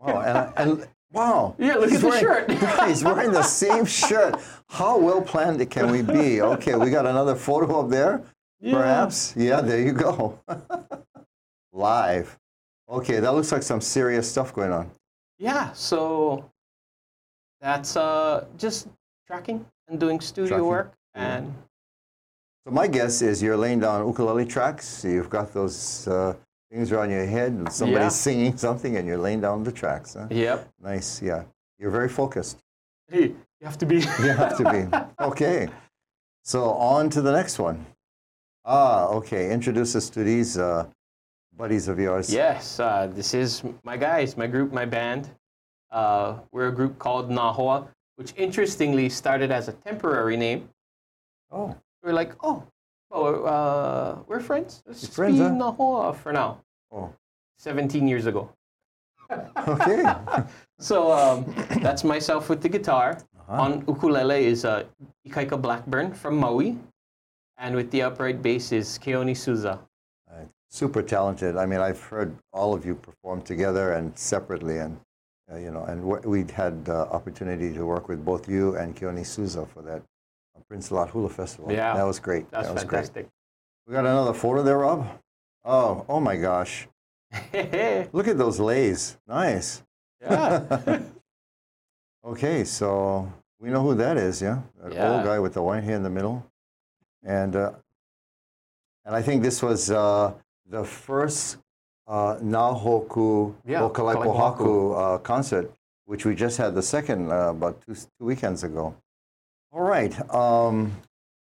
Wow. 0.00 0.20
And, 0.20 0.38
I- 0.38 0.52
and 0.56 0.88
wow. 1.12 1.54
Yeah, 1.58 1.74
look 1.74 1.90
He's 1.90 1.96
at 1.96 2.00
the 2.02 2.08
wearing- 2.08 2.48
shirt. 2.58 2.86
he's 2.88 3.04
wearing 3.04 3.32
the 3.32 3.42
same 3.42 3.84
shirt. 3.84 4.40
How 4.68 4.98
well 4.98 5.22
planned 5.22 5.68
can 5.70 5.90
we 5.90 6.02
be? 6.02 6.40
Okay, 6.42 6.74
we 6.76 6.90
got 6.90 7.06
another 7.06 7.34
photo 7.34 7.80
up 7.80 7.90
there, 7.90 8.22
perhaps. 8.62 9.34
Yeah, 9.36 9.60
there 9.60 9.80
you 9.80 9.92
go. 9.92 10.38
Live. 11.72 12.38
Okay, 12.88 13.20
that 13.20 13.32
looks 13.34 13.52
like 13.52 13.62
some 13.62 13.80
serious 13.80 14.30
stuff 14.30 14.54
going 14.54 14.72
on. 14.72 14.90
Yeah, 15.38 15.72
so 15.72 16.50
that's 17.60 17.96
uh, 17.96 18.44
just 18.58 18.88
tracking 19.26 19.64
and 19.88 19.98
doing 20.00 20.20
studio 20.20 20.48
Tracking. 20.48 20.66
work. 20.66 20.92
And 21.14 21.54
So 22.66 22.72
my 22.72 22.86
guess 22.86 23.22
is 23.22 23.42
you're 23.42 23.56
laying 23.56 23.80
down 23.80 24.06
ukulele 24.06 24.44
tracks. 24.46 25.04
You've 25.04 25.30
got 25.30 25.52
those 25.54 26.06
uh, 26.08 26.34
things 26.70 26.92
around 26.92 27.10
your 27.10 27.24
head, 27.26 27.52
and 27.52 27.72
somebody's 27.72 28.04
Yeah. 28.04 28.08
singing 28.26 28.56
something, 28.66 28.96
and 28.96 29.06
you're 29.08 29.18
laying 29.18 29.40
down 29.40 29.62
the 29.64 29.72
tracks. 29.72 30.14
Huh? 30.14 30.26
yep, 30.30 30.68
Nice. 30.82 31.22
Yeah. 31.22 31.44
You're 31.78 31.90
very 31.90 32.08
focused. 32.08 32.58
hey, 33.08 33.26
you 33.60 33.64
have 33.64 33.78
to 33.78 33.86
be. 33.86 33.96
You 34.24 34.32
have 34.42 34.56
to 34.58 34.64
be. 34.74 35.24
Okay. 35.24 35.68
So 36.42 36.70
on 36.72 37.10
to 37.10 37.20
the 37.22 37.32
next 37.32 37.58
one. 37.58 37.84
Ah, 38.64 39.06
okay. 39.08 39.50
Introduce 39.52 39.94
us 39.96 40.08
to 40.10 40.22
these 40.24 40.58
uh, 40.58 40.86
buddies 41.56 41.88
of 41.88 41.98
yours. 41.98 42.32
Yes, 42.32 42.80
uh, 42.80 43.06
this 43.12 43.32
is 43.34 43.62
my 43.84 43.96
guys, 43.96 44.36
my 44.36 44.46
group, 44.46 44.72
my 44.72 44.84
band. 44.84 45.30
Uh, 45.90 46.38
we're 46.52 46.68
a 46.68 46.72
group 46.72 46.98
called 46.98 47.30
Nahoa, 47.30 47.86
which 48.16 48.32
interestingly 48.36 49.08
started 49.08 49.50
as 49.50 49.68
a 49.68 49.72
temporary 49.72 50.36
name. 50.36 50.68
Oh, 51.50 51.74
We're 52.02 52.12
like, 52.12 52.32
oh, 52.42 52.64
oh 53.10 53.44
uh, 53.44 54.18
we're 54.26 54.40
friends. 54.40 54.82
Let's 54.86 55.02
You're 55.02 55.06
just 55.06 55.16
friends, 55.16 55.38
be 55.38 55.44
huh? 55.44 55.50
Nahoa 55.50 56.16
for 56.16 56.32
now. 56.32 56.60
oh. 56.92 57.12
17 57.58 58.06
years 58.08 58.26
ago. 58.26 58.50
Okay. 59.68 60.04
So 60.78 61.10
um, 61.10 61.46
that's 61.80 62.04
myself 62.04 62.50
with 62.50 62.60
the 62.60 62.68
guitar. 62.68 63.18
Uh-huh. 63.48 63.62
On 63.62 63.84
ukulele 63.88 64.44
is 64.44 64.64
uh, 64.66 64.84
Ikaika 65.26 65.60
Blackburn 65.60 66.12
from 66.12 66.36
Maui. 66.36 66.76
And 67.56 67.74
with 67.74 67.90
the 67.90 68.02
upright 68.02 68.42
bass 68.42 68.72
is 68.72 68.98
Keone 68.98 69.34
Souza. 69.34 69.80
Right. 70.30 70.46
Super 70.68 71.00
talented. 71.02 71.56
I 71.56 71.64
mean, 71.64 71.80
I've 71.80 72.02
heard 72.02 72.36
all 72.52 72.74
of 72.74 72.84
you 72.84 72.94
perform 72.94 73.40
together 73.40 73.92
and 73.92 74.16
separately, 74.18 74.78
and 74.78 75.00
uh, 75.52 75.56
you 75.56 75.70
know, 75.70 75.84
and 75.84 76.00
w- 76.02 76.28
we'd 76.28 76.50
had 76.50 76.88
uh, 76.88 77.02
opportunity 77.10 77.72
to 77.72 77.84
work 77.86 78.08
with 78.08 78.24
both 78.24 78.48
you 78.48 78.76
and 78.76 78.96
Keone 78.96 79.24
Souza 79.24 79.64
for 79.66 79.82
that 79.82 80.02
uh, 80.56 80.60
Prince 80.68 80.90
Lot 80.90 81.10
Hula 81.10 81.28
Festival. 81.28 81.70
Yeah. 81.72 81.94
that 81.94 82.04
was 82.04 82.18
great. 82.18 82.50
That's 82.50 82.66
that 82.68 82.74
was 82.74 82.84
great. 82.84 82.98
fantastic. 83.06 83.28
We 83.86 83.92
got 83.94 84.06
another 84.06 84.34
photo 84.34 84.62
there, 84.62 84.78
Rob. 84.78 85.06
Oh, 85.64 86.04
oh 86.08 86.20
my 86.20 86.36
gosh! 86.36 86.88
Look 88.12 88.28
at 88.28 88.38
those 88.38 88.58
leis. 88.60 89.16
Nice. 89.26 89.82
yeah. 90.20 91.00
Okay, 92.24 92.64
so 92.64 93.32
we 93.60 93.70
know 93.70 93.82
who 93.82 93.94
that 93.94 94.16
is, 94.16 94.42
yeah? 94.42 94.62
That 94.82 94.92
Yeah. 94.92 95.12
old 95.14 95.24
guy 95.24 95.38
with 95.38 95.54
the 95.54 95.62
white 95.62 95.84
hair 95.84 95.94
in 95.94 96.02
the 96.02 96.10
middle. 96.10 96.44
And, 97.22 97.54
uh, 97.54 97.70
and 99.04 99.14
I 99.14 99.22
think 99.22 99.44
this 99.44 99.62
was 99.62 99.92
uh, 99.92 100.34
the 100.68 100.84
first 100.84 101.58
uh, 102.06 102.36
Nahoku 102.36 103.54
Yeah, 103.66 103.80
Okalaipohaku 103.80 105.16
uh, 105.16 105.18
concert, 105.18 105.72
which 106.06 106.24
we 106.24 106.34
just 106.34 106.56
had 106.58 106.74
the 106.74 106.82
second 106.82 107.30
uh, 107.30 107.50
about 107.50 107.80
two, 107.86 107.94
two 107.94 108.24
weekends 108.24 108.64
ago. 108.64 108.94
All 109.72 109.82
right. 109.82 110.12
Um, 110.34 110.92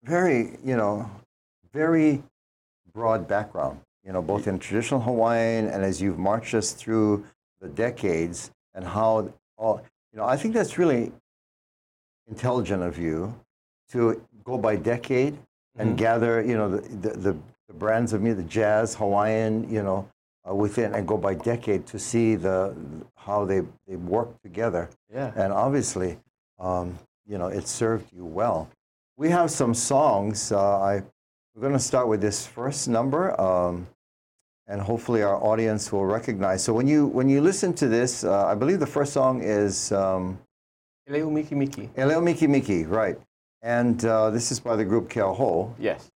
very, 0.05 0.59
you 0.65 0.77
know, 0.77 1.11
very 1.73 2.23
broad 2.93 3.29
background, 3.29 3.81
you 4.05 4.13
know, 4.13 4.23
both 4.23 4.49
in 4.49 4.59
traditional 4.59 5.01
Hawaiian 5.01 5.67
and 5.69 5.85
as 5.85 6.01
you've 6.03 6.19
marched 6.19 6.55
us 6.55 6.73
through 6.73 7.25
the 7.61 7.69
decades 7.69 8.51
and 8.75 8.85
how 8.85 9.33
all, 9.57 9.83
you 10.13 10.19
know, 10.19 10.25
I 10.25 10.37
think 10.37 10.55
that's 10.55 10.79
really 10.79 11.13
intelligent 12.29 12.83
of 12.83 12.99
you 12.99 13.35
to 13.91 14.21
go 14.45 14.59
by 14.59 14.77
decade 14.77 15.37
and 15.79 15.93
Mhm. 15.95 15.97
gather, 15.97 16.43
you 16.43 16.57
know, 16.57 16.69
the, 16.77 16.81
the, 16.97 17.09
the, 17.17 17.37
the 17.69 17.75
brands 17.75 18.13
of 18.13 18.21
me, 18.23 18.33
the 18.33 18.43
jazz, 18.43 18.95
Hawaiian, 18.97 19.71
you 19.73 19.83
know, 19.83 20.09
uh, 20.49 20.55
within 20.55 20.95
and 20.95 21.07
go 21.07 21.17
by 21.17 21.35
decade 21.35 21.87
to 21.87 21.99
see 21.99 22.35
the 22.35 22.75
how 23.17 23.45
they, 23.45 23.63
they 23.87 23.97
work 23.97 24.41
together. 24.43 24.89
yeah. 25.13 25.33
And 25.37 25.53
obviously, 25.53 26.19
um, 26.59 26.99
you 27.27 27.39
know, 27.39 27.49
it 27.49 27.69
served 27.69 28.13
you 28.13 28.25
well. 28.25 28.69
We 29.17 29.29
have 29.31 29.51
some 29.51 29.75
songs. 29.75 30.53
Uh, 30.53 30.81
I, 30.81 31.03
we're 31.55 31.61
going 31.61 31.73
to 31.73 31.79
start 31.79 32.09
with 32.09 32.21
this 32.21 32.47
first 32.47 32.89
number, 32.89 33.39
um, 33.41 33.87
and 34.69 34.81
hopefully 34.81 35.23
our 35.23 35.37
audience 35.43 35.93
will 35.93 36.07
recognize. 36.07 36.63
So 36.63 36.73
when 36.73 36.87
you 36.87 37.07
when 37.07 37.29
you 37.29 37.41
listen 37.41 37.75
to 37.75 37.89
this, 37.89 38.25
uh, 38.25 38.47
I 38.47 38.55
believe 38.55 38.79
the 38.79 38.87
first 38.87 39.13
song 39.13 39.43
is 39.43 39.93
um, 39.93 40.39
Eleu 41.09 41.31
Miki 41.31 41.55
Miki. 41.55 41.91
Eleu 41.97 42.23
Miki 42.23 42.47
Miki, 42.47 42.85
right? 42.85 43.19
And 43.63 44.05
uh, 44.05 44.31
this 44.31 44.53
is 44.53 44.61
by 44.61 44.77
the 44.77 44.85
group 44.85 45.09
Keauhou. 45.09 45.75
Yes. 45.79 46.11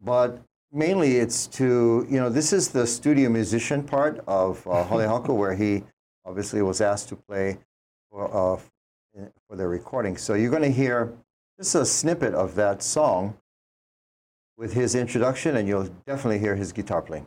But 0.00 0.40
mainly 0.76 1.16
it's 1.16 1.46
to, 1.46 2.06
you 2.08 2.18
know, 2.18 2.28
this 2.28 2.52
is 2.52 2.68
the 2.68 2.86
studio 2.86 3.30
musician 3.30 3.82
part 3.82 4.22
of 4.26 4.64
uh, 4.66 4.84
Halehaku, 4.88 5.34
where 5.34 5.54
he 5.54 5.82
obviously 6.24 6.62
was 6.62 6.80
asked 6.80 7.08
to 7.08 7.16
play 7.16 7.58
for, 8.10 8.24
uh, 8.24 8.60
for 9.48 9.56
their 9.56 9.68
recording. 9.68 10.16
So 10.16 10.34
you're 10.34 10.50
going 10.50 10.62
to 10.62 10.70
hear 10.70 11.14
just 11.58 11.74
a 11.74 11.86
snippet 11.86 12.34
of 12.34 12.54
that 12.56 12.82
song 12.82 13.38
with 14.56 14.74
his 14.74 14.94
introduction, 14.94 15.56
and 15.56 15.66
you'll 15.66 15.88
definitely 16.06 16.38
hear 16.38 16.56
his 16.56 16.72
guitar 16.72 17.02
playing. 17.02 17.26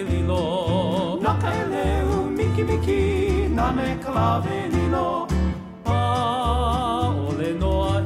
leu 2.61 2.77
miki 2.77 2.87
miki 2.87 3.47
Nane 3.47 3.99
ka 4.01 4.11
lawe 4.11 4.69
lilo 4.69 5.27
A 5.85 7.13
ole 7.17 7.53
noa 7.53 8.01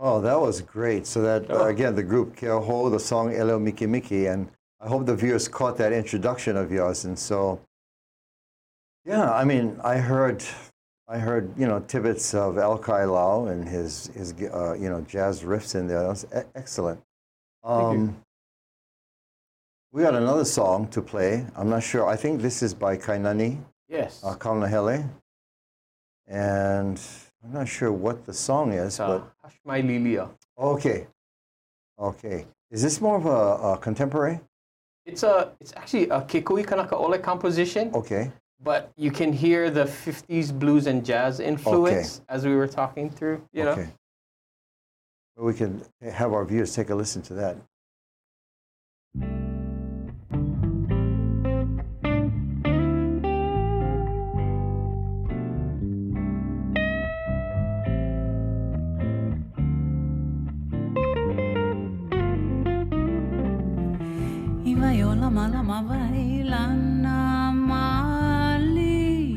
Oh, 0.00 0.20
that 0.20 0.40
was 0.40 0.60
great. 0.60 1.06
So 1.06 1.22
that, 1.22 1.50
uh, 1.50 1.64
again, 1.64 1.94
the 1.94 2.02
group 2.02 2.36
Keauhou, 2.36 2.90
the 2.90 3.00
song 3.00 3.32
Eleu 3.32 3.60
Miki 3.60 3.86
Miki, 3.86 4.26
and 4.26 4.48
I 4.80 4.86
hope 4.86 5.06
the 5.06 5.16
viewers 5.16 5.48
caught 5.48 5.76
that 5.78 5.92
introduction 5.92 6.56
of 6.56 6.70
yours. 6.70 7.04
And 7.04 7.18
so, 7.18 7.60
yeah, 9.04 9.32
I 9.32 9.44
mean, 9.44 9.80
I 9.82 9.96
heard 9.96 10.44
I 11.08 11.18
heard, 11.18 11.52
you 11.58 11.66
know, 11.66 11.80
tidbits 11.80 12.34
of 12.34 12.58
El 12.58 12.76
Lau 12.76 13.46
and 13.46 13.66
his, 13.66 14.08
his 14.14 14.34
uh, 14.54 14.74
you 14.74 14.90
know, 14.90 15.00
jazz 15.00 15.42
riffs 15.42 15.74
in 15.74 15.88
there. 15.88 16.02
That 16.02 16.08
was 16.08 16.26
e- 16.36 16.48
excellent. 16.54 17.00
Um, 17.64 18.22
we 19.92 20.02
got 20.02 20.14
another 20.14 20.44
song 20.44 20.88
to 20.88 21.00
play. 21.02 21.46
I'm 21.56 21.68
not 21.70 21.82
sure. 21.82 22.06
I 22.06 22.16
think 22.16 22.40
this 22.42 22.62
is 22.62 22.74
by 22.74 22.96
Kainani 22.96 23.58
Yes. 23.88 24.22
uh, 24.22 24.34
Kahaunaele. 24.34 25.08
And 26.26 27.00
I'm 27.42 27.52
not 27.52 27.68
sure 27.68 27.90
what 27.92 28.26
the 28.26 28.34
song 28.34 28.72
is, 28.72 29.00
uh, 29.00 29.22
Hush 29.42 29.58
My 29.64 29.80
Lilia. 29.80 30.28
but 30.56 30.62
okay. 30.74 31.06
Okay. 31.98 32.46
Is 32.70 32.82
this 32.82 33.00
more 33.00 33.16
of 33.16 33.24
a, 33.26 33.30
a 33.74 33.78
contemporary? 33.78 34.40
It's 35.06 35.22
a 35.22 35.52
it's 35.58 35.72
actually 35.74 36.04
a 36.10 36.20
Kekuhi 36.20 36.66
Kanakaole 36.66 37.22
composition, 37.22 37.90
Okay. 37.94 38.30
but 38.62 38.92
you 38.98 39.10
can 39.10 39.32
hear 39.32 39.70
the 39.70 39.84
50s 39.86 40.52
blues 40.56 40.86
and 40.86 41.02
jazz 41.02 41.40
influence 41.40 42.20
as 42.28 42.44
we 42.44 42.54
were 42.54 42.68
talking 42.68 43.08
through, 43.08 43.42
you 43.54 43.64
know. 43.64 43.70
Okay. 43.70 43.88
Well, 45.34 45.46
we 45.46 45.54
can 45.54 45.82
have 46.02 46.34
our 46.34 46.44
viewers 46.44 46.74
take 46.74 46.90
a 46.90 46.94
listen 46.94 47.22
to 47.22 47.34
that. 47.34 47.56
Iwa 64.78 65.14
lama 65.14 65.48
lama 65.48 65.82
vai 65.88 66.42
lana 66.44 67.52
mali 67.52 69.36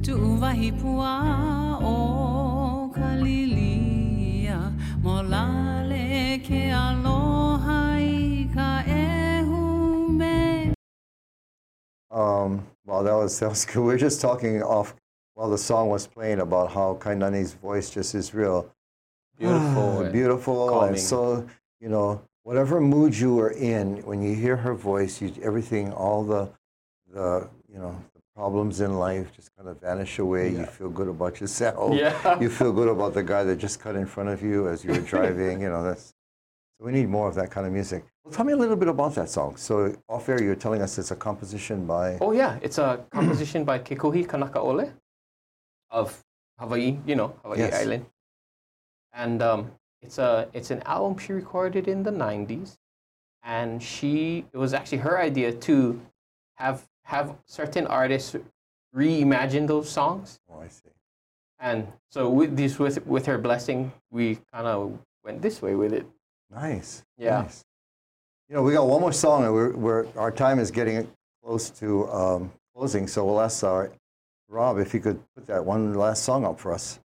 Tu 0.00 0.14
wahi 0.40 0.70
pua 0.70 1.78
o 1.82 2.92
kalilia 2.94 4.72
Mo 5.02 5.22
ke 6.46 6.70
aloha 6.70 7.98
i 7.98 8.48
ka 8.54 8.82
ehu 8.86 10.72
Um, 12.10 12.64
well, 12.86 13.02
that 13.02 13.12
was, 13.12 13.40
that 13.40 13.50
was 13.50 13.64
good. 13.66 13.80
We 13.80 13.86
were 13.86 13.98
just 13.98 14.20
talking 14.20 14.62
off 14.62 14.94
while 15.34 15.50
the 15.50 15.58
song 15.58 15.88
was 15.88 16.06
playing 16.06 16.38
about 16.40 16.72
how 16.72 16.96
Kainani's 17.00 17.54
voice 17.54 17.90
just 17.90 18.14
is 18.14 18.32
real 18.32 18.70
Beautiful. 19.38 20.08
beautiful 20.12 20.68
calming. 20.68 20.88
and 20.90 20.98
so 21.00 21.46
you 21.80 21.88
know 21.88 22.22
whatever 22.46 22.80
mood 22.80 23.12
you 23.22 23.30
were 23.40 23.50
in 23.74 23.84
when 24.08 24.18
you 24.26 24.32
hear 24.44 24.56
her 24.66 24.74
voice 24.92 25.12
you 25.22 25.28
everything 25.50 25.84
all 26.04 26.20
the 26.32 26.42
the 27.16 27.28
you 27.72 27.78
know 27.82 27.94
the 28.14 28.20
problems 28.38 28.74
in 28.86 28.92
life 29.06 29.26
just 29.38 29.48
kind 29.56 29.68
of 29.70 29.74
vanish 29.88 30.14
away 30.26 30.44
you 30.58 30.64
feel 30.78 30.90
good 30.98 31.08
about 31.16 31.34
yourself 31.42 31.90
Yeah. 32.02 32.38
you 32.44 32.48
feel 32.60 32.72
good 32.80 32.90
about 32.96 33.12
the 33.18 33.24
guy 33.32 33.42
that 33.48 33.56
just 33.66 33.76
cut 33.84 33.94
in 34.02 34.06
front 34.14 34.28
of 34.34 34.38
you 34.48 34.68
as 34.72 34.84
you 34.84 34.90
were 34.94 35.04
driving 35.14 35.54
you 35.64 35.70
know 35.72 35.82
that's 35.88 36.06
so 36.78 36.80
we 36.86 36.92
need 36.98 37.08
more 37.18 37.26
of 37.30 37.34
that 37.40 37.50
kind 37.54 37.66
of 37.68 37.72
music 37.80 38.00
well 38.22 38.32
tell 38.36 38.44
me 38.50 38.52
a 38.58 38.60
little 38.64 38.80
bit 38.82 38.90
about 38.96 39.12
that 39.18 39.28
song 39.36 39.50
so 39.66 39.74
off 40.14 40.28
air 40.32 40.40
you're 40.46 40.62
telling 40.66 40.82
us 40.86 40.92
it's 41.00 41.10
a 41.18 41.20
composition 41.28 41.78
by 41.94 42.06
Oh 42.26 42.32
yeah, 42.42 42.52
it's 42.66 42.78
a 42.78 42.88
composition 43.18 43.60
by 43.70 43.76
Kikuhi 43.86 44.22
Kanaka 44.32 44.60
Ole 44.68 44.86
of 46.00 46.08
Hawaii, 46.60 46.92
you 47.10 47.16
know, 47.20 47.28
Hawaii 47.42 47.58
Yes. 47.64 47.74
Island. 47.82 48.04
And 49.24 49.38
um, 49.50 49.60
it's 50.06 50.18
a 50.18 50.48
it's 50.52 50.70
an 50.70 50.82
album 50.86 51.18
she 51.18 51.32
recorded 51.32 51.88
in 51.88 52.04
the 52.04 52.12
90s 52.12 52.76
and 53.42 53.82
she 53.82 54.44
it 54.52 54.58
was 54.64 54.72
actually 54.72 54.98
her 54.98 55.18
idea 55.18 55.52
to 55.52 56.00
have 56.54 56.86
have 57.02 57.34
certain 57.46 57.86
artists 57.88 58.36
reimagine 58.94 59.66
those 59.66 59.88
songs. 59.88 60.38
oh 60.50 60.60
i 60.60 60.68
see 60.68 60.90
And 61.58 61.88
so 62.14 62.20
with 62.38 62.56
this 62.56 62.78
with 62.78 62.96
with 63.06 63.24
her 63.26 63.38
blessing, 63.38 63.80
we 64.16 64.38
kind 64.52 64.66
of 64.66 64.78
went 65.24 65.40
this 65.40 65.56
way 65.64 65.74
with 65.82 65.92
it. 65.98 66.06
Nice. 66.50 66.90
Yeah. 67.16 67.42
Nice. 67.42 67.64
You 68.48 68.54
know, 68.54 68.62
we 68.66 68.72
got 68.78 68.86
one 68.86 69.00
more 69.00 69.16
song, 69.26 69.44
and 69.44 69.52
we're, 69.56 69.72
we're 69.84 70.02
our 70.24 70.30
time 70.30 70.58
is 70.64 70.70
getting 70.70 70.96
close 71.42 71.70
to 71.80 71.88
um, 72.20 72.52
closing. 72.74 73.08
So 73.08 73.24
we'll 73.24 73.40
ask 73.40 73.64
our 73.64 73.90
Rob 74.48 74.78
if 74.78 74.92
he 74.92 75.00
could 75.00 75.18
put 75.34 75.46
that 75.46 75.64
one 75.64 75.94
last 75.94 76.22
song 76.28 76.44
up 76.44 76.60
for 76.60 76.70
us. 76.78 77.00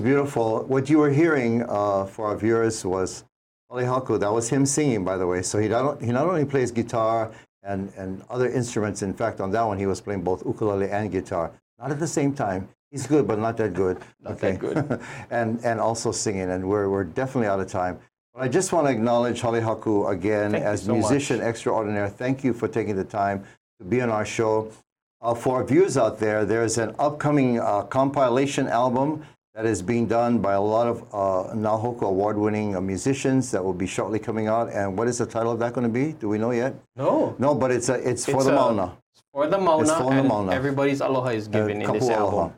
Was 0.00 0.06
beautiful. 0.06 0.64
What 0.64 0.88
you 0.88 0.96
were 0.96 1.10
hearing 1.10 1.62
uh, 1.68 2.06
for 2.06 2.24
our 2.28 2.34
viewers 2.34 2.86
was 2.86 3.24
Oli 3.68 3.84
Haku. 3.84 4.18
That 4.18 4.32
was 4.32 4.48
him 4.48 4.64
singing, 4.64 5.04
by 5.04 5.18
the 5.18 5.26
way. 5.26 5.42
So 5.42 5.58
he 5.58 5.68
not, 5.68 6.00
he 6.00 6.10
not 6.10 6.26
only 6.26 6.46
plays 6.46 6.70
guitar 6.70 7.30
and, 7.62 7.92
and 7.98 8.24
other 8.30 8.48
instruments. 8.48 9.02
In 9.02 9.12
fact, 9.12 9.42
on 9.42 9.50
that 9.50 9.62
one, 9.62 9.78
he 9.78 9.84
was 9.84 10.00
playing 10.00 10.22
both 10.22 10.42
ukulele 10.46 10.88
and 10.88 11.12
guitar. 11.12 11.52
Not 11.78 11.90
at 11.90 11.98
the 11.98 12.06
same 12.06 12.32
time. 12.32 12.66
He's 12.90 13.06
good, 13.06 13.28
but 13.28 13.38
not 13.38 13.58
that 13.58 13.74
good. 13.74 13.98
Not 14.22 14.38
that 14.38 14.58
good. 14.58 15.02
and, 15.30 15.62
and 15.62 15.78
also 15.78 16.12
singing. 16.12 16.50
And 16.50 16.66
we're, 16.66 16.88
we're 16.88 17.04
definitely 17.04 17.48
out 17.48 17.60
of 17.60 17.68
time. 17.68 17.98
But 18.32 18.44
I 18.44 18.48
just 18.48 18.72
want 18.72 18.86
to 18.86 18.90
acknowledge 18.90 19.42
Halehaku 19.42 20.10
again 20.10 20.52
Thank 20.52 20.64
as 20.64 20.84
so 20.84 20.94
much. 20.94 21.00
musician 21.00 21.42
extraordinaire. 21.42 22.08
Thank 22.08 22.42
you 22.42 22.54
for 22.54 22.68
taking 22.68 22.96
the 22.96 23.04
time 23.04 23.44
to 23.80 23.84
be 23.84 24.00
on 24.00 24.08
our 24.08 24.24
show. 24.24 24.72
Uh, 25.20 25.34
for 25.34 25.56
our 25.56 25.64
viewers 25.64 25.98
out 25.98 26.18
there, 26.18 26.46
there's 26.46 26.78
an 26.78 26.94
upcoming 26.98 27.60
uh, 27.60 27.82
compilation 27.82 28.66
album 28.66 29.22
that 29.60 29.68
is 29.68 29.82
being 29.82 30.06
done 30.06 30.38
by 30.38 30.54
a 30.54 30.60
lot 30.60 30.86
of 30.86 31.02
uh, 31.12 31.52
Nahoku 31.54 32.00
award-winning 32.08 32.76
uh, 32.76 32.80
musicians 32.80 33.50
that 33.50 33.62
will 33.62 33.74
be 33.74 33.86
shortly 33.86 34.18
coming 34.18 34.46
out. 34.46 34.72
And 34.72 34.96
what 34.96 35.06
is 35.06 35.18
the 35.18 35.26
title 35.26 35.52
of 35.52 35.58
that 35.58 35.74
going 35.74 35.86
to 35.86 35.92
be? 35.92 36.12
Do 36.12 36.30
we 36.30 36.38
know 36.38 36.50
yet? 36.52 36.74
No. 36.96 37.36
No, 37.38 37.54
but 37.54 37.70
it's 37.70 37.90
a, 37.90 37.96
it's 38.08 38.24
for 38.24 38.42
the 38.42 38.52
a- 38.52 38.54
Mauna. 38.54 38.96
For 39.34 39.46
the 39.48 39.58
Mauna, 39.58 39.82
It's 39.82 39.92
for 39.92 40.14
the 40.14 40.22
Mauna. 40.22 40.52
everybody's 40.52 41.02
aloha 41.02 41.28
is 41.28 41.46
given 41.46 41.82
in 41.82 41.92
this 41.92 42.08
album. 42.08 42.34
Aloha. 42.34 42.50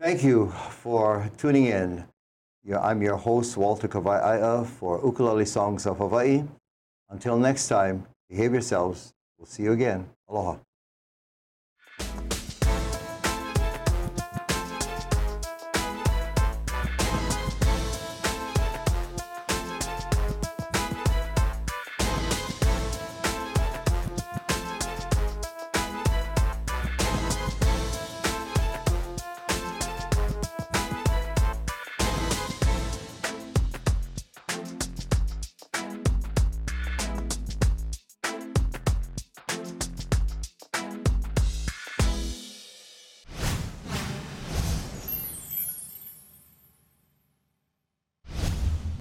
Thank 0.00 0.22
you 0.22 0.50
for 0.82 1.28
tuning 1.36 1.66
in. 1.66 2.04
I'm 2.80 3.02
your 3.02 3.16
host, 3.16 3.56
Walter 3.56 3.88
Kawaiaea, 3.88 4.66
for 4.66 5.00
Ukulele 5.04 5.44
Songs 5.44 5.84
of 5.84 5.98
Hawaii. 5.98 6.44
Until 7.10 7.36
next 7.36 7.66
time, 7.66 8.06
behave 8.30 8.52
yourselves. 8.52 9.12
We'll 9.36 9.46
see 9.46 9.64
you 9.64 9.72
again. 9.72 10.06
Aloha. 10.28 10.58